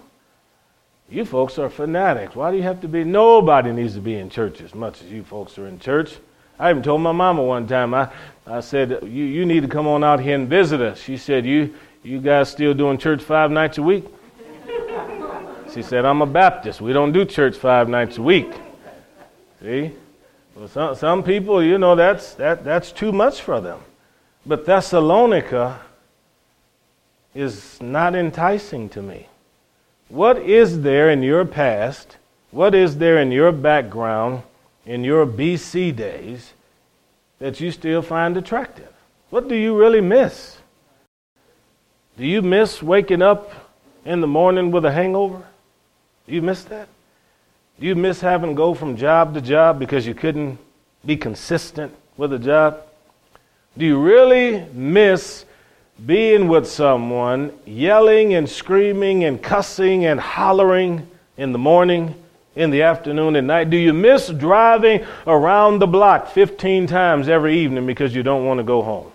you 1.10 1.26
folks 1.26 1.60
are 1.60 1.70
fanatics. 1.70 2.36
Why 2.36 2.52
do 2.52 2.58
you 2.58 2.64
have 2.64 2.82
to 2.82 2.88
be? 2.88 3.04
Nobody 3.04 3.72
needs 3.72 3.94
to 3.94 4.02
be 4.02 4.16
in 4.16 4.30
church 4.30 4.62
as 4.62 4.74
much 4.74 5.02
as 5.02 5.12
you 5.12 5.24
folks 5.24 5.58
are 5.58 5.68
in 5.68 5.80
church. 5.80 6.18
I 6.58 6.70
even 6.70 6.82
told 6.82 7.02
my 7.02 7.12
mama 7.12 7.44
one 7.44 7.68
time, 7.68 7.94
I, 7.94 8.10
I 8.48 8.62
said, 8.62 9.00
you, 9.04 9.26
you 9.26 9.46
need 9.46 9.62
to 9.64 9.68
come 9.68 9.88
on 9.88 10.04
out 10.04 10.20
here 10.20 10.36
and 10.36 10.48
visit 10.48 10.82
us. 10.82 11.02
She 11.02 11.18
said, 11.18 11.46
you, 11.46 11.74
you 12.02 12.20
guys 12.20 12.50
still 12.50 12.74
doing 12.74 12.98
church 12.98 13.22
five 13.22 13.52
nights 13.52 13.78
a 13.78 13.84
week? 13.84 14.06
she 15.74 15.82
said, 15.82 16.06
I'm 16.06 16.22
a 16.22 16.26
Baptist. 16.26 16.80
We 16.80 16.94
don't 16.94 17.12
do 17.12 17.26
church 17.26 17.58
five 17.58 17.90
nights 17.90 18.18
a 18.18 18.22
week. 18.22 18.52
See? 19.62 19.92
Well, 20.56 20.70
some, 20.70 20.96
some 20.96 21.24
people, 21.24 21.62
you 21.62 21.78
know, 21.78 21.96
that's, 21.96 22.34
that, 22.36 22.64
that's 22.64 22.94
too 22.94 23.12
much 23.12 23.42
for 23.42 23.60
them. 23.60 23.82
But 24.46 24.66
Thessalonica 24.66 25.82
is 27.34 27.82
not 27.82 28.16
enticing 28.16 28.88
to 28.90 29.02
me. 29.02 29.28
What 30.10 30.38
is 30.38 30.82
there 30.82 31.10
in 31.10 31.24
your 31.24 31.46
past? 31.46 32.18
What 32.52 32.76
is 32.76 32.98
there 32.98 33.18
in 33.20 33.32
your 33.32 33.52
background, 33.52 34.44
in 34.86 35.04
your 35.04 35.26
BC 35.26 35.96
days, 35.96 36.54
that 37.40 37.60
you 37.60 37.72
still 37.72 38.02
find 38.02 38.38
attractive? 38.38 38.94
What 39.30 39.48
do 39.48 39.56
you 39.56 39.76
really 39.76 40.02
miss? 40.02 40.58
Do 42.18 42.26
you 42.26 42.42
miss 42.42 42.82
waking 42.82 43.22
up 43.22 43.52
in 44.06 44.22
the 44.22 44.28
morning 44.28 44.72
with 44.72 44.86
a 44.86 44.92
hangover? 44.92 45.44
Do 46.28 46.34
you 46.34 46.42
miss 46.42 46.64
that? 46.66 46.88
Do 47.80 47.88
you 47.88 47.96
miss 47.96 48.22
having 48.22 48.52
to 48.52 48.56
go 48.56 48.74
from 48.74 48.96
job 48.96 49.34
to 49.34 49.42
job 49.42 49.80
because 49.80 50.08
you 50.08 50.14
couldn't 50.14 50.58
be 51.06 51.18
consistent 51.18 51.94
with 52.16 52.32
a 52.32 52.40
job? 52.40 52.82
Do 53.78 53.86
you 53.86 54.00
really 54.00 54.66
miss 54.72 55.45
being 56.04 56.48
with 56.48 56.68
someone, 56.68 57.54
yelling 57.66 58.34
and 58.34 58.50
screaming 58.50 59.24
and 59.24 59.42
cussing 59.42 60.06
and 60.06 60.20
hollering 60.20 61.08
in 61.38 61.52
the 61.52 61.58
morning, 61.58 62.16
in 62.56 62.70
the 62.70 62.82
afternoon, 62.82 63.36
and 63.36 63.48
night? 63.48 63.70
Do 63.70 63.78
you 63.78 63.94
miss 63.94 64.30
driving 64.30 65.06
around 65.26 65.80
the 65.80 65.88
block 65.88 66.30
15 66.30 66.88
times 66.88 67.30
every 67.30 67.58
evening 67.60 67.86
because 67.86 68.14
you 68.14 68.24
don't 68.24 68.46
want 68.46 68.58
to 68.58 68.64
go 68.64 68.82
home? 68.82 69.12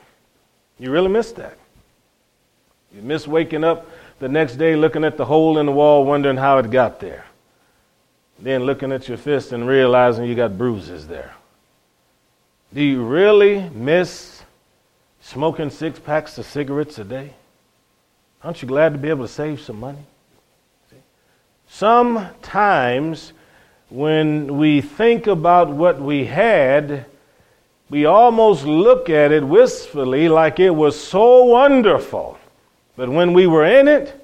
You 0.79 0.91
really 0.91 1.09
miss 1.09 1.33
that. 1.33 1.59
You 2.95 3.03
miss 3.03 3.29
waking 3.29 3.65
up 3.65 3.89
the 4.19 4.29
next 4.29 4.57
day 4.57 4.77
looking 4.77 5.05
at 5.05 5.17
the 5.17 5.25
hole 5.25 5.59
in 5.59 5.67
the 5.67 5.73
wall, 5.73 6.05
wondering 6.05 6.37
how 6.37 6.59
it 6.59 6.71
got 6.71 7.01
there. 7.01 7.25
Then 8.39 8.65
looking 8.65 8.91
at 8.91 9.07
your 9.07 9.19
fist 9.19 9.53
and 9.53 9.69
realizing 9.69 10.25
you 10.25 10.35
got 10.35 10.57
bruises 10.57 11.07
there. 11.07 11.35
Do 12.73 12.83
you 12.83 13.05
really 13.05 13.69
miss 13.71 14.40
smoking 15.21 15.71
six 15.71 15.99
packs 15.99 16.39
of 16.39 16.47
cigarettes 16.47 16.99
a 16.99 17.05
day? 17.05 17.35
Aren't 18.43 18.63
you 18.63 18.69
glad 18.69 18.93
to 18.93 18.99
be 18.99 19.09
able 19.09 19.27
to 19.27 19.33
save 19.33 19.61
some 19.61 19.81
money? 19.81 20.05
Sometimes 21.69 23.33
when 23.91 24.59
we 24.59 24.81
think 24.81 25.27
about 25.27 25.69
what 25.69 26.01
we 26.01 26.27
had, 26.27 27.05
we 27.91 28.07
almost 28.07 28.65
look 28.65 29.11
at 29.11 29.33
it 29.33 29.45
wistfully 29.45 30.29
like 30.29 30.59
it 30.59 30.71
was 30.71 30.99
so 30.99 31.45
wonderful. 31.45 32.39
But 32.97 33.09
when 33.09 33.33
we 33.33 33.47
were 33.47 33.65
in 33.65 33.89
it, 33.89 34.17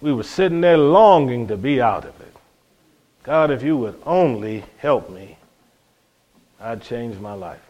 we 0.00 0.12
were 0.12 0.22
sitting 0.22 0.60
there 0.60 0.78
longing 0.78 1.48
to 1.48 1.56
be 1.56 1.80
out 1.80 2.04
of 2.04 2.20
it. 2.20 2.34
God, 3.22 3.50
if 3.50 3.62
you 3.62 3.76
would 3.76 4.00
only 4.06 4.64
help 4.78 5.10
me, 5.10 5.36
I'd 6.60 6.82
change 6.82 7.18
my 7.18 7.34
life. 7.34 7.67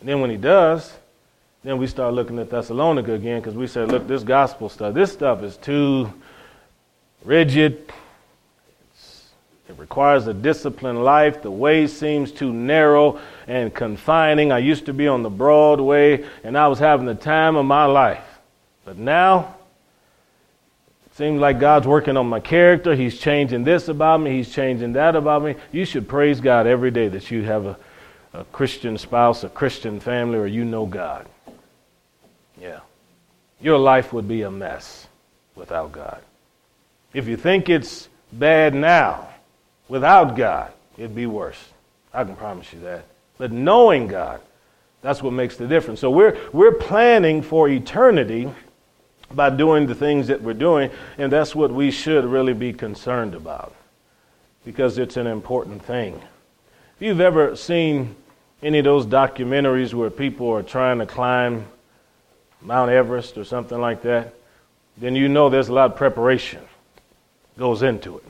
And 0.00 0.08
then 0.08 0.20
when 0.20 0.30
He 0.30 0.36
does, 0.36 0.92
then 1.64 1.78
we 1.78 1.86
start 1.86 2.14
looking 2.14 2.38
at 2.38 2.50
Thessalonica 2.50 3.12
again 3.12 3.40
because 3.40 3.54
we 3.54 3.66
said, 3.66 3.90
look, 3.90 4.06
this 4.06 4.22
gospel 4.22 4.68
stuff, 4.68 4.94
this 4.94 5.12
stuff 5.12 5.42
is 5.42 5.56
too 5.56 6.12
rigid. 7.24 7.92
It's, 8.92 9.30
it 9.68 9.76
requires 9.76 10.26
a 10.28 10.34
disciplined 10.34 11.02
life. 11.02 11.42
The 11.42 11.50
way 11.50 11.86
seems 11.88 12.30
too 12.30 12.52
narrow 12.52 13.20
and 13.48 13.74
confining. 13.74 14.52
I 14.52 14.58
used 14.58 14.86
to 14.86 14.92
be 14.92 15.08
on 15.08 15.22
the 15.22 15.30
broad 15.30 15.80
way 15.80 16.24
and 16.44 16.56
I 16.56 16.68
was 16.68 16.78
having 16.78 17.06
the 17.06 17.14
time 17.14 17.56
of 17.56 17.66
my 17.66 17.86
life. 17.86 18.24
But 18.84 18.96
now, 18.96 19.56
it 21.06 21.16
seems 21.16 21.40
like 21.40 21.58
God's 21.58 21.88
working 21.88 22.16
on 22.16 22.28
my 22.28 22.40
character. 22.40 22.94
He's 22.94 23.18
changing 23.18 23.64
this 23.64 23.88
about 23.88 24.20
me. 24.20 24.30
He's 24.30 24.50
changing 24.50 24.92
that 24.92 25.16
about 25.16 25.42
me. 25.42 25.56
You 25.72 25.84
should 25.84 26.08
praise 26.08 26.40
God 26.40 26.68
every 26.68 26.92
day 26.92 27.08
that 27.08 27.30
you 27.32 27.42
have 27.42 27.66
a, 27.66 27.76
a 28.32 28.44
Christian 28.44 28.98
spouse, 28.98 29.44
a 29.44 29.48
Christian 29.48 30.00
family, 30.00 30.38
or 30.38 30.46
you 30.46 30.64
know 30.64 30.86
God. 30.86 31.26
Yeah. 32.60 32.80
Your 33.60 33.78
life 33.78 34.12
would 34.12 34.28
be 34.28 34.42
a 34.42 34.50
mess 34.50 35.06
without 35.54 35.92
God. 35.92 36.20
If 37.12 37.26
you 37.26 37.36
think 37.36 37.68
it's 37.68 38.08
bad 38.32 38.74
now, 38.74 39.28
without 39.88 40.36
God, 40.36 40.72
it'd 40.96 41.14
be 41.14 41.26
worse. 41.26 41.58
I 42.12 42.24
can 42.24 42.36
promise 42.36 42.72
you 42.72 42.80
that. 42.80 43.04
But 43.38 43.52
knowing 43.52 44.06
God, 44.06 44.40
that's 45.02 45.22
what 45.22 45.32
makes 45.32 45.56
the 45.56 45.66
difference. 45.66 46.00
So 46.00 46.10
we're, 46.10 46.38
we're 46.52 46.72
planning 46.72 47.42
for 47.42 47.68
eternity 47.68 48.50
by 49.30 49.50
doing 49.50 49.86
the 49.86 49.94
things 49.94 50.26
that 50.28 50.42
we're 50.42 50.54
doing, 50.54 50.90
and 51.18 51.30
that's 51.30 51.54
what 51.54 51.70
we 51.70 51.90
should 51.90 52.24
really 52.24 52.54
be 52.54 52.72
concerned 52.72 53.34
about 53.34 53.74
because 54.64 54.98
it's 54.98 55.16
an 55.16 55.26
important 55.26 55.84
thing. 55.84 56.20
If 56.98 57.02
you've 57.02 57.20
ever 57.20 57.54
seen 57.54 58.16
any 58.60 58.80
of 58.80 58.84
those 58.84 59.06
documentaries 59.06 59.94
where 59.94 60.10
people 60.10 60.50
are 60.50 60.64
trying 60.64 60.98
to 60.98 61.06
climb 61.06 61.64
Mount 62.60 62.90
Everest 62.90 63.38
or 63.38 63.44
something 63.44 63.80
like 63.80 64.02
that, 64.02 64.34
then 64.96 65.14
you 65.14 65.28
know 65.28 65.48
there's 65.48 65.68
a 65.68 65.72
lot 65.72 65.92
of 65.92 65.96
preparation 65.96 66.60
goes 67.56 67.84
into 67.84 68.18
it. 68.18 68.24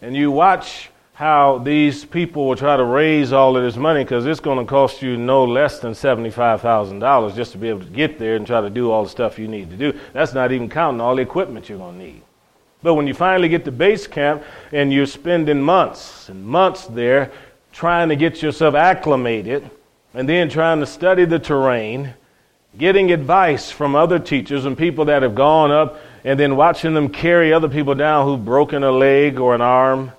And 0.00 0.14
you 0.14 0.30
watch 0.30 0.90
how 1.14 1.58
these 1.58 2.04
people 2.04 2.46
will 2.46 2.54
try 2.54 2.76
to 2.76 2.84
raise 2.84 3.32
all 3.32 3.56
of 3.56 3.64
this 3.64 3.74
money 3.74 4.04
because 4.04 4.24
it's 4.24 4.38
going 4.38 4.64
to 4.64 4.64
cost 4.64 5.02
you 5.02 5.16
no 5.16 5.42
less 5.42 5.80
than 5.80 5.94
$75,000 5.94 7.34
just 7.34 7.50
to 7.50 7.58
be 7.58 7.68
able 7.68 7.80
to 7.80 7.86
get 7.86 8.20
there 8.20 8.36
and 8.36 8.46
try 8.46 8.60
to 8.60 8.70
do 8.70 8.92
all 8.92 9.02
the 9.02 9.10
stuff 9.10 9.36
you 9.36 9.48
need 9.48 9.68
to 9.70 9.76
do. 9.76 9.98
That's 10.12 10.32
not 10.32 10.52
even 10.52 10.68
counting 10.68 11.00
all 11.00 11.16
the 11.16 11.22
equipment 11.22 11.68
you're 11.68 11.78
going 11.78 11.98
to 11.98 12.04
need. 12.04 12.22
But 12.82 12.94
when 12.94 13.06
you 13.06 13.14
finally 13.14 13.48
get 13.48 13.64
to 13.64 13.72
base 13.72 14.06
camp 14.06 14.42
and 14.72 14.92
you're 14.92 15.06
spending 15.06 15.60
months 15.60 16.28
and 16.28 16.44
months 16.46 16.86
there 16.86 17.32
trying 17.72 18.08
to 18.10 18.16
get 18.16 18.42
yourself 18.42 18.74
acclimated 18.74 19.70
and 20.14 20.28
then 20.28 20.48
trying 20.48 20.80
to 20.80 20.86
study 20.86 21.24
the 21.24 21.38
terrain 21.38 22.14
getting 22.78 23.10
advice 23.12 23.70
from 23.70 23.94
other 23.94 24.18
teachers 24.18 24.64
and 24.64 24.76
people 24.76 25.06
that 25.06 25.22
have 25.22 25.34
gone 25.34 25.70
up 25.70 25.98
and 26.24 26.38
then 26.38 26.56
watching 26.56 26.94
them 26.94 27.08
carry 27.08 27.52
other 27.52 27.68
people 27.68 27.94
down 27.94 28.26
who've 28.26 28.44
broken 28.44 28.82
a 28.82 28.90
leg 28.90 29.38
or 29.38 29.54
an 29.54 29.60
arm, 29.60 30.12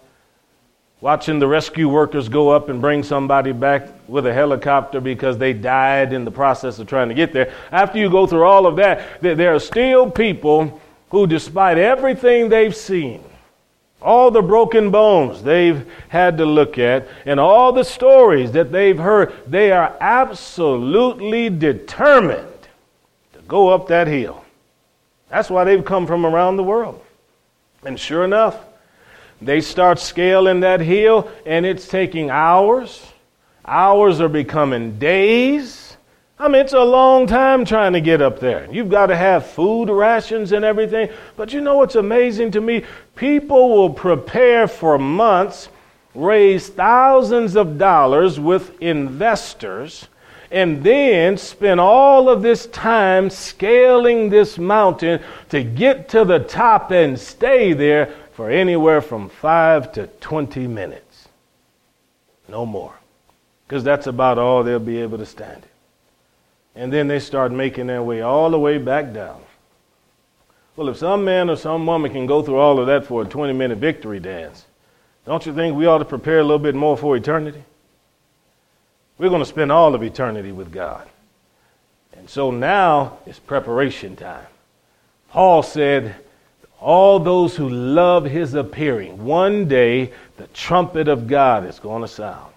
watching 1.01 1.37
the 1.37 1.47
rescue 1.47 1.87
workers 1.87 2.29
go 2.29 2.49
up 2.49 2.69
and 2.69 2.81
bring 2.81 3.03
somebody 3.03 3.51
back 3.51 3.89
with 4.07 4.25
a 4.25 4.33
helicopter 4.33 4.99
because 4.99 5.37
they 5.37 5.53
died 5.53 6.13
in 6.13 6.25
the 6.25 6.31
process 6.31 6.79
of 6.79 6.87
trying 6.87 7.09
to 7.09 7.15
get 7.15 7.33
there. 7.33 7.53
After 7.71 7.99
you 7.99 8.09
go 8.09 8.25
through 8.25 8.43
all 8.43 8.65
of 8.65 8.75
that, 8.77 9.21
there 9.21 9.53
are 9.53 9.59
still 9.59 10.09
people 10.09 10.81
who, 11.09 11.27
despite 11.27 11.77
everything 11.77 12.49
they've 12.49 12.75
seen, 12.75 13.23
all 14.01 14.29
the 14.29 14.41
broken 14.41 14.91
bones 14.91 15.41
they've 15.41 15.89
had 16.09 16.37
to 16.37 16.45
look 16.45 16.77
at, 16.77 17.07
and 17.25 17.39
all 17.39 17.71
the 17.71 17.83
stories 17.83 18.51
that 18.51 18.71
they've 18.71 18.97
heard, 18.97 19.33
they 19.47 19.71
are 19.71 19.95
absolutely 19.99 21.49
determined 21.49 22.47
to 23.33 23.39
go 23.47 23.69
up 23.69 23.87
that 23.87 24.07
hill. 24.07 24.43
That's 25.29 25.49
why 25.49 25.63
they've 25.63 25.83
come 25.83 26.07
from 26.07 26.25
around 26.25 26.57
the 26.57 26.63
world. 26.63 27.01
And 27.83 27.99
sure 27.99 28.23
enough, 28.23 28.57
they 29.41 29.61
start 29.61 29.99
scaling 29.99 30.61
that 30.61 30.79
hill, 30.79 31.29
and 31.45 31.65
it's 31.65 31.87
taking 31.87 32.29
hours. 32.29 33.05
Hours 33.65 34.19
are 34.21 34.29
becoming 34.29 34.97
days. 34.97 35.87
I 36.39 36.47
mean, 36.47 36.62
it's 36.62 36.73
a 36.73 36.84
long 36.84 37.26
time 37.26 37.65
trying 37.65 37.93
to 37.93 38.02
get 38.02 38.21
up 38.21 38.39
there. 38.39 38.67
You've 38.71 38.91
got 38.91 39.08
to 39.08 39.15
have 39.15 39.47
food 39.47 39.89
rations 39.89 40.52
and 40.52 40.63
everything. 40.63 41.10
But 41.36 41.52
you 41.52 41.62
know 41.62 41.78
what's 41.78 41.95
amazing 41.95 42.52
to 42.52 42.62
me? 42.62 42.84
People 43.15 43.69
will 43.69 43.89
prepare 43.89 44.67
for 44.67 45.00
months, 45.00 45.69
raise 46.13 46.69
thousands 46.69 47.56
of 47.56 47.80
dollars 47.80 48.39
with 48.39 48.80
investors, 48.84 50.10
and 50.52 50.84
then 50.84 51.38
spend 51.38 51.80
all 51.80 52.30
of 52.30 52.43
this 52.43 52.67
time 52.67 53.32
scaling 53.32 54.30
this 54.30 54.60
mountain 54.60 55.19
to 55.50 55.63
get 55.63 56.08
to 56.10 56.23
the 56.23 56.39
top 56.39 56.91
and 56.91 57.19
stay 57.19 57.73
there 57.73 58.13
for 58.34 58.52
anywhere 58.52 59.02
from 59.02 59.28
five 59.28 59.91
to 59.93 60.06
20 60.06 60.67
minutes. 60.67 61.30
No 62.47 62.63
more. 62.63 62.93
Because 63.67 63.84
that's 63.84 64.06
about 64.06 64.38
all 64.38 64.63
they'll 64.63 64.80
be 64.80 65.02
able 65.02 65.17
to 65.17 65.26
stand 65.26 65.66
and 66.77 66.93
then 66.93 67.07
they 67.07 67.19
start 67.19 67.51
making 67.51 67.87
their 67.87 68.03
way 68.03 68.21
all 68.21 68.51
the 68.51 68.59
way 68.59 68.77
back 68.77 69.11
down. 69.11 69.41
Well, 70.75 70.89
if 70.89 70.97
some 70.97 71.25
man 71.25 71.49
or 71.49 71.55
some 71.55 71.87
woman 71.87 72.11
can 72.11 72.27
go 72.27 72.43
through 72.43 72.59
all 72.59 72.79
of 72.79 72.85
that 72.85 73.03
for 73.03 73.23
a 73.23 73.25
20 73.25 73.51
minute 73.51 73.79
victory 73.79 74.19
dance, 74.19 74.63
don't 75.25 75.43
you 75.45 75.53
think 75.53 75.75
we 75.75 75.87
ought 75.87 75.97
to 75.97 76.05
prepare 76.05 76.39
a 76.39 76.43
little 76.43 76.59
bit 76.59 76.75
more 76.75 76.95
for 76.95 77.17
eternity? 77.17 77.63
We're 79.17 79.29
going 79.29 79.41
to 79.41 79.45
spend 79.45 79.71
all 79.71 79.95
of 79.95 80.03
eternity 80.03 80.51
with 80.51 80.71
God. 80.71 81.09
And 82.15 82.29
so 82.29 82.51
now 82.51 83.17
is 83.25 83.39
preparation 83.39 84.15
time. 84.15 84.45
Paul 85.29 85.63
said, 85.63 86.15
All 86.79 87.19
those 87.19 87.55
who 87.55 87.67
love 87.67 88.25
his 88.25 88.53
appearing, 88.53 89.25
one 89.25 89.67
day 89.67 90.13
the 90.37 90.45
trumpet 90.53 91.07
of 91.07 91.27
God 91.27 91.65
is 91.65 91.79
going 91.79 92.03
to 92.03 92.07
sound. 92.07 92.53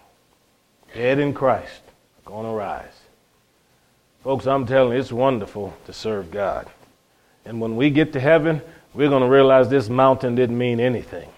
Dead 0.95 1.19
in 1.19 1.33
Christ 1.33 1.81
are 2.19 2.31
going 2.31 2.45
to 2.45 2.53
rise. 2.53 3.00
Folks, 4.23 4.47
I'm 4.47 4.67
telling 4.67 4.93
you, 4.93 4.99
it's 4.99 5.13
wonderful 5.13 5.75
to 5.87 5.93
serve 5.93 6.31
God. 6.31 6.69
And 7.47 7.61
when 7.61 7.77
we 7.77 7.89
get 7.89 8.13
to 8.13 8.21
heaven, 8.21 8.61
we're 8.93 9.09
going 9.09 9.23
to 9.23 9.29
realize 9.29 9.69
this 9.69 9.89
mountain 9.89 10.35
didn't 10.35 10.59
mean 10.59 10.79
anything. 10.79 11.31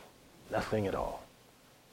Nothing 0.51 0.89
at 0.89 0.95
all. 0.95 1.23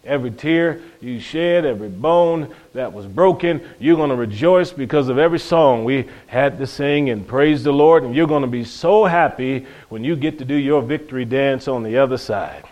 Every 0.03 0.31
tear 0.31 0.81
you 1.01 1.19
shed, 1.19 1.65
every 1.65 1.89
bone 1.89 2.55
that 2.73 2.91
was 2.91 3.05
broken, 3.05 3.61
you're 3.79 3.97
going 3.97 4.09
to 4.09 4.15
rejoice 4.15 4.71
because 4.71 5.09
of 5.09 5.19
every 5.19 5.39
song 5.39 5.83
we 5.83 6.07
had 6.27 6.57
to 6.57 6.65
sing 6.65 7.09
and 7.09 7.27
praise 7.27 7.63
the 7.63 7.73
Lord. 7.73 8.03
And 8.03 8.15
you're 8.15 8.25
going 8.25 8.41
to 8.41 8.47
be 8.47 8.63
so 8.63 9.05
happy 9.05 9.67
when 9.89 10.03
you 10.03 10.15
get 10.15 10.39
to 10.39 10.45
do 10.45 10.55
your 10.55 10.81
victory 10.81 11.25
dance 11.25 11.67
on 11.67 11.83
the 11.83 11.97
other 11.97 12.17
side. 12.17 12.63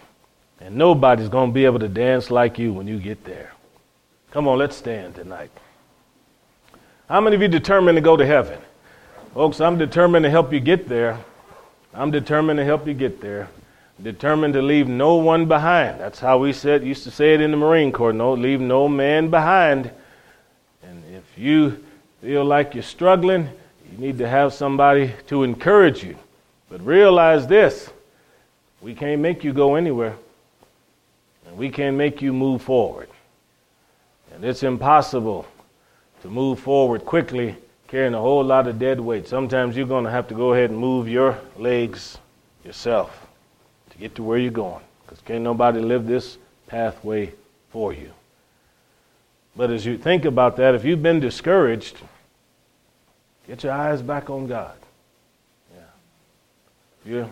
And 0.60 0.76
nobody's 0.76 1.30
going 1.30 1.52
to 1.52 1.54
be 1.54 1.66
able 1.66 1.80
to 1.80 1.90
dance 1.90 2.32
like 2.32 2.58
you 2.58 2.74
when 2.74 2.88
you 2.88 2.98
get 3.00 3.24
there. 3.26 3.54
Come 4.32 4.48
on, 4.48 4.58
let's 4.58 4.76
stand 4.76 5.16
tonight. 5.16 5.52
How 7.10 7.22
many 7.22 7.38
of 7.38 7.42
you 7.42 7.48
determined 7.48 7.96
to 7.96 8.02
go 8.02 8.18
to 8.18 8.26
heaven? 8.26 8.60
Folks, 9.34 9.62
I'm 9.62 9.78
determined 9.78 10.24
to 10.24 10.30
help 10.30 10.52
you 10.52 10.60
get 10.60 10.90
there. 10.90 11.18
I'm 11.94 12.12
determined 12.12 12.58
to 12.58 12.66
help 12.66 12.86
you 12.86 12.94
get 12.94 13.22
there. 13.22 13.48
Determined 14.04 14.56
to 14.56 14.62
leave 14.62 14.90
no 14.90 15.16
one 15.16 15.46
behind. 15.46 16.02
That's 16.02 16.20
how 16.20 16.38
we 16.38 16.52
said 16.52 16.84
used 16.84 17.06
to 17.06 17.12
say 17.12 17.34
it 17.34 17.40
in 17.40 17.52
the 17.52 17.58
Marine 17.58 17.94
Corps. 17.94 18.12
No, 18.12 18.34
leave 18.34 18.60
no 18.60 18.90
man 18.90 19.30
behind. 19.30 19.90
And 20.84 21.02
if 21.16 21.24
you 21.38 21.82
feel 22.22 22.44
like 22.44 22.74
you're 22.74 22.84
struggling, 22.84 23.50
you 23.90 23.98
need 23.98 24.18
to 24.18 24.28
have 24.28 24.54
somebody 24.54 25.14
to 25.28 25.44
encourage 25.44 26.04
you. 26.04 26.18
But 26.70 26.86
realize 26.86 27.48
this 27.48 27.90
we 28.82 28.94
can't 28.94 29.22
make 29.22 29.46
you 29.46 29.54
go 29.54 29.76
anywhere, 29.76 30.16
and 31.48 31.58
we 31.58 31.70
can't 31.70 31.96
make 31.96 32.22
you 32.22 32.34
move 32.34 32.62
forward. 32.64 33.08
And 34.34 34.44
it's 34.44 34.62
impossible 34.62 35.48
to 36.22 36.30
move 36.30 36.60
forward 36.60 37.06
quickly 37.06 37.56
carrying 37.88 38.14
a 38.14 38.20
whole 38.20 38.44
lot 38.44 38.68
of 38.68 38.80
dead 38.80 39.00
weight. 39.00 39.28
Sometimes 39.28 39.78
you're 39.78 39.88
going 39.88 40.04
to 40.04 40.12
have 40.12 40.28
to 40.28 40.36
go 40.36 40.54
ahead 40.54 40.70
and 40.70 40.80
move 40.80 41.08
your 41.08 41.40
legs 41.58 42.18
yourself 42.64 43.28
to 43.92 43.98
get 43.98 44.16
to 44.16 44.24
where 44.24 44.38
you're 44.38 44.52
going 44.52 44.84
because 45.06 45.22
can't 45.22 45.44
nobody 45.44 45.80
live 45.80 46.06
this 46.06 46.38
pathway 46.68 47.32
for 47.70 47.94
you. 47.94 48.12
But 49.56 49.72
as 49.72 49.86
you 49.86 49.98
think 49.98 50.26
about 50.26 50.58
that, 50.58 50.76
if 50.76 50.84
you've 50.84 51.02
been 51.02 51.20
discouraged, 51.20 51.98
get 53.48 53.64
your 53.64 53.72
eyes 53.72 54.02
back 54.02 54.30
on 54.30 54.48
God. 54.48 54.76
Yeah. 55.74 55.82
If 57.02 57.12
you're 57.12 57.30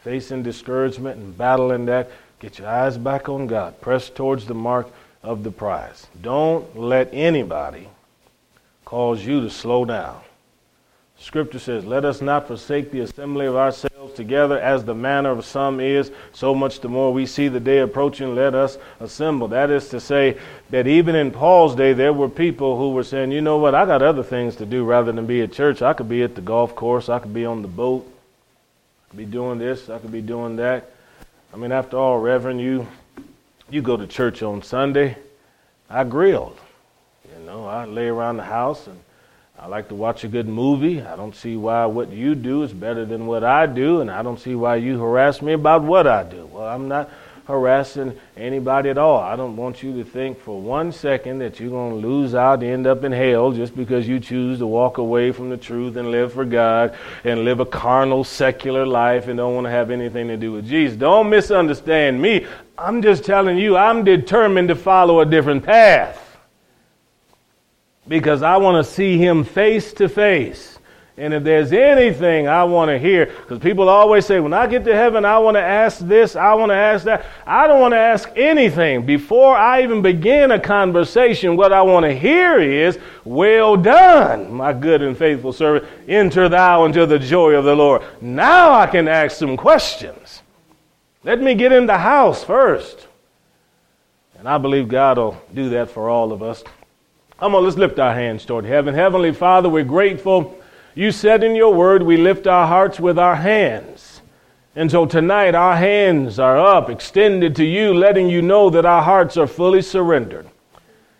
facing 0.00 0.42
discouragement 0.42 1.18
and 1.18 1.36
battling 1.36 1.84
that, 1.86 2.10
get 2.40 2.58
your 2.58 2.68
eyes 2.68 2.96
back 2.96 3.28
on 3.28 3.46
God. 3.46 3.80
Press 3.80 4.08
towards 4.08 4.46
the 4.46 4.54
mark 4.54 4.88
of 5.22 5.44
the 5.44 5.50
prize. 5.50 6.06
Don't 6.22 6.76
let 6.76 7.10
anybody 7.12 7.88
calls 8.88 9.22
you 9.22 9.42
to 9.42 9.50
slow 9.50 9.84
down. 9.84 10.18
Scripture 11.18 11.58
says, 11.58 11.84
Let 11.84 12.06
us 12.06 12.22
not 12.22 12.46
forsake 12.46 12.90
the 12.90 13.00
assembly 13.00 13.44
of 13.44 13.54
ourselves 13.54 14.14
together 14.14 14.58
as 14.58 14.82
the 14.82 14.94
manner 14.94 15.30
of 15.30 15.44
some 15.44 15.78
is, 15.78 16.10
so 16.32 16.54
much 16.54 16.80
the 16.80 16.88
more 16.88 17.12
we 17.12 17.26
see 17.26 17.48
the 17.48 17.60
day 17.60 17.80
approaching, 17.80 18.34
let 18.34 18.54
us 18.54 18.78
assemble. 18.98 19.46
That 19.48 19.70
is 19.70 19.90
to 19.90 20.00
say, 20.00 20.38
that 20.70 20.86
even 20.86 21.16
in 21.16 21.30
Paul's 21.32 21.76
day, 21.76 21.92
there 21.92 22.14
were 22.14 22.30
people 22.30 22.78
who 22.78 22.92
were 22.92 23.04
saying, 23.04 23.30
You 23.30 23.42
know 23.42 23.58
what, 23.58 23.74
I 23.74 23.84
got 23.84 24.00
other 24.00 24.22
things 24.22 24.56
to 24.56 24.64
do 24.64 24.86
rather 24.86 25.12
than 25.12 25.26
be 25.26 25.42
at 25.42 25.52
church. 25.52 25.82
I 25.82 25.92
could 25.92 26.08
be 26.08 26.22
at 26.22 26.34
the 26.34 26.40
golf 26.40 26.74
course, 26.74 27.10
I 27.10 27.18
could 27.18 27.34
be 27.34 27.44
on 27.44 27.60
the 27.60 27.68
boat, 27.68 28.10
I 29.04 29.10
could 29.10 29.18
be 29.18 29.26
doing 29.26 29.58
this, 29.58 29.90
I 29.90 29.98
could 29.98 30.12
be 30.12 30.22
doing 30.22 30.56
that. 30.56 30.90
I 31.52 31.58
mean, 31.58 31.72
after 31.72 31.98
all, 31.98 32.20
Reverend, 32.20 32.62
you, 32.62 32.86
you 33.68 33.82
go 33.82 33.98
to 33.98 34.06
church 34.06 34.42
on 34.42 34.62
Sunday. 34.62 35.18
I 35.90 36.04
grilled 36.04 36.58
know, 37.48 37.66
I 37.66 37.86
lay 37.86 38.08
around 38.08 38.36
the 38.36 38.44
house 38.44 38.86
and 38.86 39.00
I 39.58 39.66
like 39.66 39.88
to 39.88 39.94
watch 39.94 40.22
a 40.22 40.28
good 40.28 40.46
movie. 40.46 41.02
I 41.02 41.16
don't 41.16 41.34
see 41.34 41.56
why 41.56 41.86
what 41.86 42.10
you 42.10 42.34
do 42.34 42.62
is 42.62 42.72
better 42.72 43.04
than 43.04 43.26
what 43.26 43.42
I 43.42 43.66
do, 43.66 44.00
and 44.00 44.10
I 44.10 44.22
don't 44.22 44.38
see 44.38 44.54
why 44.54 44.76
you 44.76 45.00
harass 45.00 45.42
me 45.42 45.54
about 45.54 45.82
what 45.82 46.06
I 46.06 46.22
do. 46.22 46.46
Well, 46.46 46.66
I'm 46.66 46.86
not 46.86 47.10
harassing 47.46 48.16
anybody 48.36 48.90
at 48.90 48.98
all. 48.98 49.18
I 49.18 49.34
don't 49.34 49.56
want 49.56 49.82
you 49.82 49.94
to 49.94 50.04
think 50.04 50.38
for 50.38 50.60
one 50.60 50.92
second 50.92 51.38
that 51.38 51.58
you're 51.58 51.70
going 51.70 52.00
to 52.00 52.06
lose 52.06 52.34
out 52.34 52.62
and 52.62 52.70
end 52.70 52.86
up 52.86 53.02
in 53.02 53.10
hell 53.10 53.50
just 53.50 53.74
because 53.74 54.06
you 54.06 54.20
choose 54.20 54.58
to 54.58 54.66
walk 54.66 54.98
away 54.98 55.32
from 55.32 55.48
the 55.48 55.56
truth 55.56 55.96
and 55.96 56.10
live 56.10 56.34
for 56.34 56.44
God 56.44 56.94
and 57.24 57.44
live 57.44 57.58
a 57.58 57.66
carnal, 57.66 58.22
secular 58.22 58.86
life 58.86 59.28
and 59.28 59.38
don't 59.38 59.54
want 59.54 59.66
to 59.66 59.70
have 59.70 59.90
anything 59.90 60.28
to 60.28 60.36
do 60.36 60.52
with 60.52 60.68
Jesus. 60.68 60.96
Don't 60.96 61.30
misunderstand 61.30 62.20
me. 62.20 62.46
I'm 62.76 63.00
just 63.00 63.24
telling 63.24 63.56
you, 63.56 63.78
I'm 63.78 64.04
determined 64.04 64.68
to 64.68 64.76
follow 64.76 65.20
a 65.20 65.26
different 65.26 65.64
path 65.64 66.27
because 68.08 68.42
I 68.42 68.56
want 68.56 68.84
to 68.84 68.90
see 68.90 69.18
him 69.18 69.44
face 69.44 69.92
to 69.94 70.08
face. 70.08 70.78
And 71.18 71.34
if 71.34 71.42
there's 71.42 71.72
anything 71.72 72.46
I 72.46 72.62
want 72.62 72.90
to 72.90 72.98
hear, 72.98 73.26
because 73.26 73.58
people 73.58 73.88
always 73.88 74.24
say, 74.24 74.38
when 74.38 74.52
I 74.52 74.68
get 74.68 74.84
to 74.84 74.94
heaven, 74.94 75.24
I 75.24 75.36
want 75.38 75.56
to 75.56 75.60
ask 75.60 75.98
this, 75.98 76.36
I 76.36 76.54
want 76.54 76.70
to 76.70 76.76
ask 76.76 77.04
that. 77.06 77.26
I 77.44 77.66
don't 77.66 77.80
want 77.80 77.92
to 77.92 77.98
ask 77.98 78.30
anything. 78.36 79.04
Before 79.04 79.56
I 79.56 79.82
even 79.82 80.00
begin 80.00 80.52
a 80.52 80.60
conversation, 80.60 81.56
what 81.56 81.72
I 81.72 81.82
want 81.82 82.04
to 82.04 82.14
hear 82.14 82.60
is, 82.60 83.00
Well 83.24 83.76
done, 83.76 84.52
my 84.52 84.72
good 84.72 85.02
and 85.02 85.18
faithful 85.18 85.52
servant. 85.52 85.90
Enter 86.06 86.48
thou 86.48 86.84
into 86.84 87.04
the 87.04 87.18
joy 87.18 87.54
of 87.54 87.64
the 87.64 87.74
Lord. 87.74 88.02
Now 88.20 88.72
I 88.72 88.86
can 88.86 89.08
ask 89.08 89.36
some 89.36 89.56
questions. 89.56 90.42
Let 91.24 91.40
me 91.40 91.54
get 91.56 91.72
in 91.72 91.86
the 91.86 91.98
house 91.98 92.44
first. 92.44 93.08
And 94.38 94.48
I 94.48 94.56
believe 94.56 94.86
God 94.86 95.18
will 95.18 95.42
do 95.52 95.70
that 95.70 95.90
for 95.90 96.08
all 96.08 96.32
of 96.32 96.44
us. 96.44 96.62
Come 97.38 97.54
on, 97.54 97.62
let's 97.62 97.76
lift 97.76 98.00
our 98.00 98.14
hands 98.14 98.44
toward 98.44 98.64
heaven. 98.64 98.94
Heavenly 98.94 99.32
Father, 99.32 99.68
we're 99.68 99.84
grateful. 99.84 100.58
You 100.96 101.12
said 101.12 101.44
in 101.44 101.54
your 101.54 101.72
word, 101.72 102.02
we 102.02 102.16
lift 102.16 102.48
our 102.48 102.66
hearts 102.66 102.98
with 102.98 103.16
our 103.16 103.36
hands. 103.36 104.22
And 104.74 104.90
so 104.90 105.06
tonight, 105.06 105.54
our 105.54 105.76
hands 105.76 106.40
are 106.40 106.58
up, 106.58 106.90
extended 106.90 107.54
to 107.56 107.64
you, 107.64 107.94
letting 107.94 108.28
you 108.28 108.42
know 108.42 108.70
that 108.70 108.84
our 108.84 109.02
hearts 109.02 109.36
are 109.36 109.46
fully 109.46 109.82
surrendered. 109.82 110.48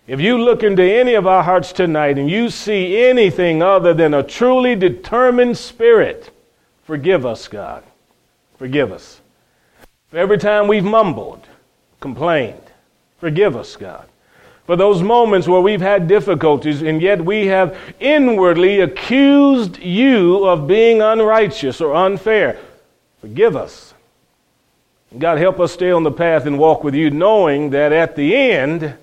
If 0.09 0.20
you 0.20 0.38
look 0.38 0.64
into 0.64 0.83
any 0.83 1.14
of 1.14 1.28
our 1.28 1.44
hearts 1.44 1.72
tonight 1.72 2.18
and 2.18 2.28
you 2.28 2.50
see 2.50 3.00
anything 3.04 3.62
other 3.62 3.94
than 3.94 4.12
a 4.12 4.22
truly 4.24 4.74
determined 4.74 5.57
spirit, 5.57 6.31
forgive 6.83 7.24
us, 7.24 7.46
God. 7.46 7.85
Forgive 8.57 8.90
us. 8.90 9.20
For 10.11 10.18
every 10.18 10.38
time 10.38 10.66
we've 10.66 10.82
mumbled, 10.82 11.47
complained, 12.01 12.72
forgive 13.20 13.55
us, 13.55 13.76
God 13.76 14.07
for 14.69 14.77
those 14.77 15.01
moments 15.03 15.49
where 15.49 15.62
we've 15.62 15.81
had 15.81 16.07
difficulties 16.07 16.83
and 16.83 17.01
yet 17.01 17.25
we 17.25 17.47
have 17.47 17.79
inwardly 18.01 18.81
accused 18.81 19.79
you 19.79 20.47
of 20.47 20.66
being 20.66 21.01
unrighteous 21.01 21.81
or 21.81 21.95
unfair. 21.95 22.59
Forgive 23.23 23.57
us. 23.57 23.95
God, 25.19 25.39
help 25.39 25.59
us 25.59 25.73
stay 25.73 25.91
on 25.91 26.03
the 26.03 26.11
path 26.11 26.45
and 26.45 26.59
walk 26.59 26.85
with 26.85 26.95
you, 26.95 27.09
knowing 27.09 27.71
that 27.71 27.93
at 27.93 28.14
the 28.14 28.37
end, 28.37 28.95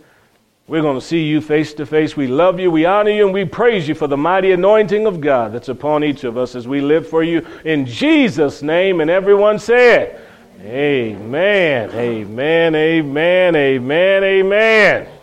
we're 0.67 0.83
going 0.83 0.99
to 0.99 1.05
see 1.05 1.23
you 1.23 1.41
face 1.41 1.73
to 1.73 1.87
face. 1.87 2.15
We 2.15 2.27
love 2.27 2.59
you, 2.59 2.69
we 2.69 2.85
honor 2.85 3.09
you, 3.09 3.25
and 3.25 3.33
we 3.33 3.43
praise 3.43 3.87
you 3.87 3.95
for 3.95 4.05
the 4.05 4.15
mighty 4.15 4.51
anointing 4.51 5.07
of 5.07 5.19
God 5.19 5.51
that's 5.51 5.69
upon 5.69 6.03
each 6.03 6.25
of 6.25 6.37
us 6.37 6.53
as 6.53 6.67
we 6.67 6.79
live 6.79 7.09
for 7.09 7.23
you. 7.23 7.43
In 7.65 7.87
Jesus' 7.87 8.61
name, 8.61 9.01
and 9.01 9.09
everyone 9.09 9.57
said, 9.57 10.21
Amen, 10.61 11.89
amen, 11.89 12.75
amen, 12.75 13.55
amen, 13.55 14.23
amen. 14.23 15.14